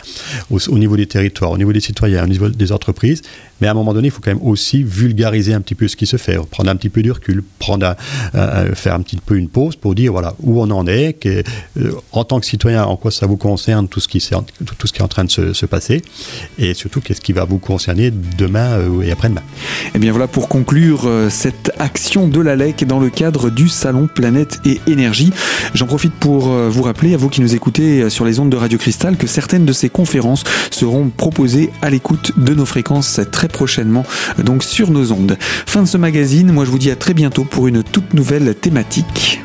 au, 0.50 0.60
au, 0.70 0.78
niveau 0.78 0.98
des 0.98 1.08
territoires, 1.08 1.52
au 1.52 1.58
niveau 1.58 1.74
des 1.74 1.80
citoyens, 1.80 2.24
au 2.24 2.28
niveau 2.28 2.50
des 2.50 2.72
entreprises, 2.72 3.22
mais 3.62 3.68
à 3.68 3.72
un 3.72 3.74
moment 3.74 3.94
donné, 3.94 4.08
il 4.08 4.12
faut 4.12 4.22
quand 4.22 4.32
même 4.32 4.44
aussi 4.44 4.84
vulgariser 4.84 5.54
un 5.54 5.62
petit 5.62 5.76
peu 5.76 5.88
ce 5.88 5.96
qui 5.96 6.06
se 6.06 6.18
fait, 6.18 6.38
prendre 6.50 6.70
un 6.70 6.76
petit 6.76 6.90
peu 6.90 7.02
de 7.02 7.12
recul, 7.12 7.44
prendre 7.60 7.96
faire 8.76 8.94
un 8.94 9.02
petit 9.02 9.18
peu 9.18 9.36
une 9.36 9.50
pause 9.50 9.76
pour 9.76 9.96
dire 9.96 10.12
voilà 10.12 10.36
où 10.40 10.62
on 10.62 10.70
en 10.70 10.88
est, 10.88 11.26
euh, 11.26 11.44
en 12.12 12.24
tant 12.24 12.40
que 12.40 12.46
citoyen, 12.46 12.84
en 12.84 12.98
quoi 12.98 13.12
ça 13.12 13.26
vous 13.26 13.38
concerne 13.38 13.88
tout 13.88 14.00
ce 14.00 14.08
qui, 14.08 14.20
tout 14.20 14.88
ce 14.88 14.94
qui 14.94 15.00
est 15.00 15.04
en 15.04 15.08
train 15.08 15.26
de 15.26 15.32
se, 15.32 15.66
passer, 15.66 16.02
et 16.58 16.74
surtout 16.74 17.02
qu'est-ce 17.02 17.20
qui 17.20 17.34
va 17.34 17.44
vous 17.44 17.58
concerner 17.58 18.12
demain 18.12 18.78
euh, 18.78 19.02
et 19.02 19.12
après-demain. 19.12 19.44
Eh 19.94 20.00
bien 20.00 20.07
voilà 20.12 20.28
pour 20.28 20.48
conclure 20.48 21.04
euh, 21.06 21.30
cette 21.30 21.72
action 21.80 22.28
de 22.28 22.40
la 22.40 22.56
LEC 22.56 22.86
dans 22.86 23.00
le 23.00 23.10
cadre 23.10 23.50
du 23.50 23.68
salon 23.70 24.08
Planète 24.08 24.60
et 24.66 24.80
Énergie. 24.88 25.32
J'en 25.74 25.86
profite 25.86 26.14
pour 26.14 26.48
vous 26.48 26.82
rappeler, 26.82 27.14
à 27.14 27.18
vous 27.18 27.30
qui 27.30 27.42
nous 27.42 27.56
écoutez 27.56 28.10
sur 28.10 28.26
les 28.26 28.40
ondes 28.40 28.50
de 28.50 28.58
Radio 28.58 28.78
Cristal, 28.78 29.18
que 29.18 29.28
certaines 29.28 29.66
de 29.66 29.74
ces 29.74 29.90
conférences 29.90 30.44
seront 30.72 31.10
proposées 31.10 31.70
à 31.82 31.90
l'écoute 31.90 32.32
de 32.38 32.54
nos 32.54 32.66
fréquences 32.66 33.20
très 33.32 33.48
prochainement 33.48 34.06
donc 34.44 34.64
sur 34.64 34.92
nos 34.92 35.12
ondes. 35.12 35.38
Fin 35.66 35.82
de 35.82 35.88
ce 35.88 35.98
magazine, 35.98 36.52
moi 36.52 36.66
je 36.66 36.72
vous 36.72 36.80
dis 36.80 36.92
à 36.92 36.96
très 36.96 37.14
bientôt 37.14 37.44
pour 37.44 37.68
une 37.68 37.84
toute 37.84 38.14
nouvelle 38.14 38.56
thématique. 38.56 39.42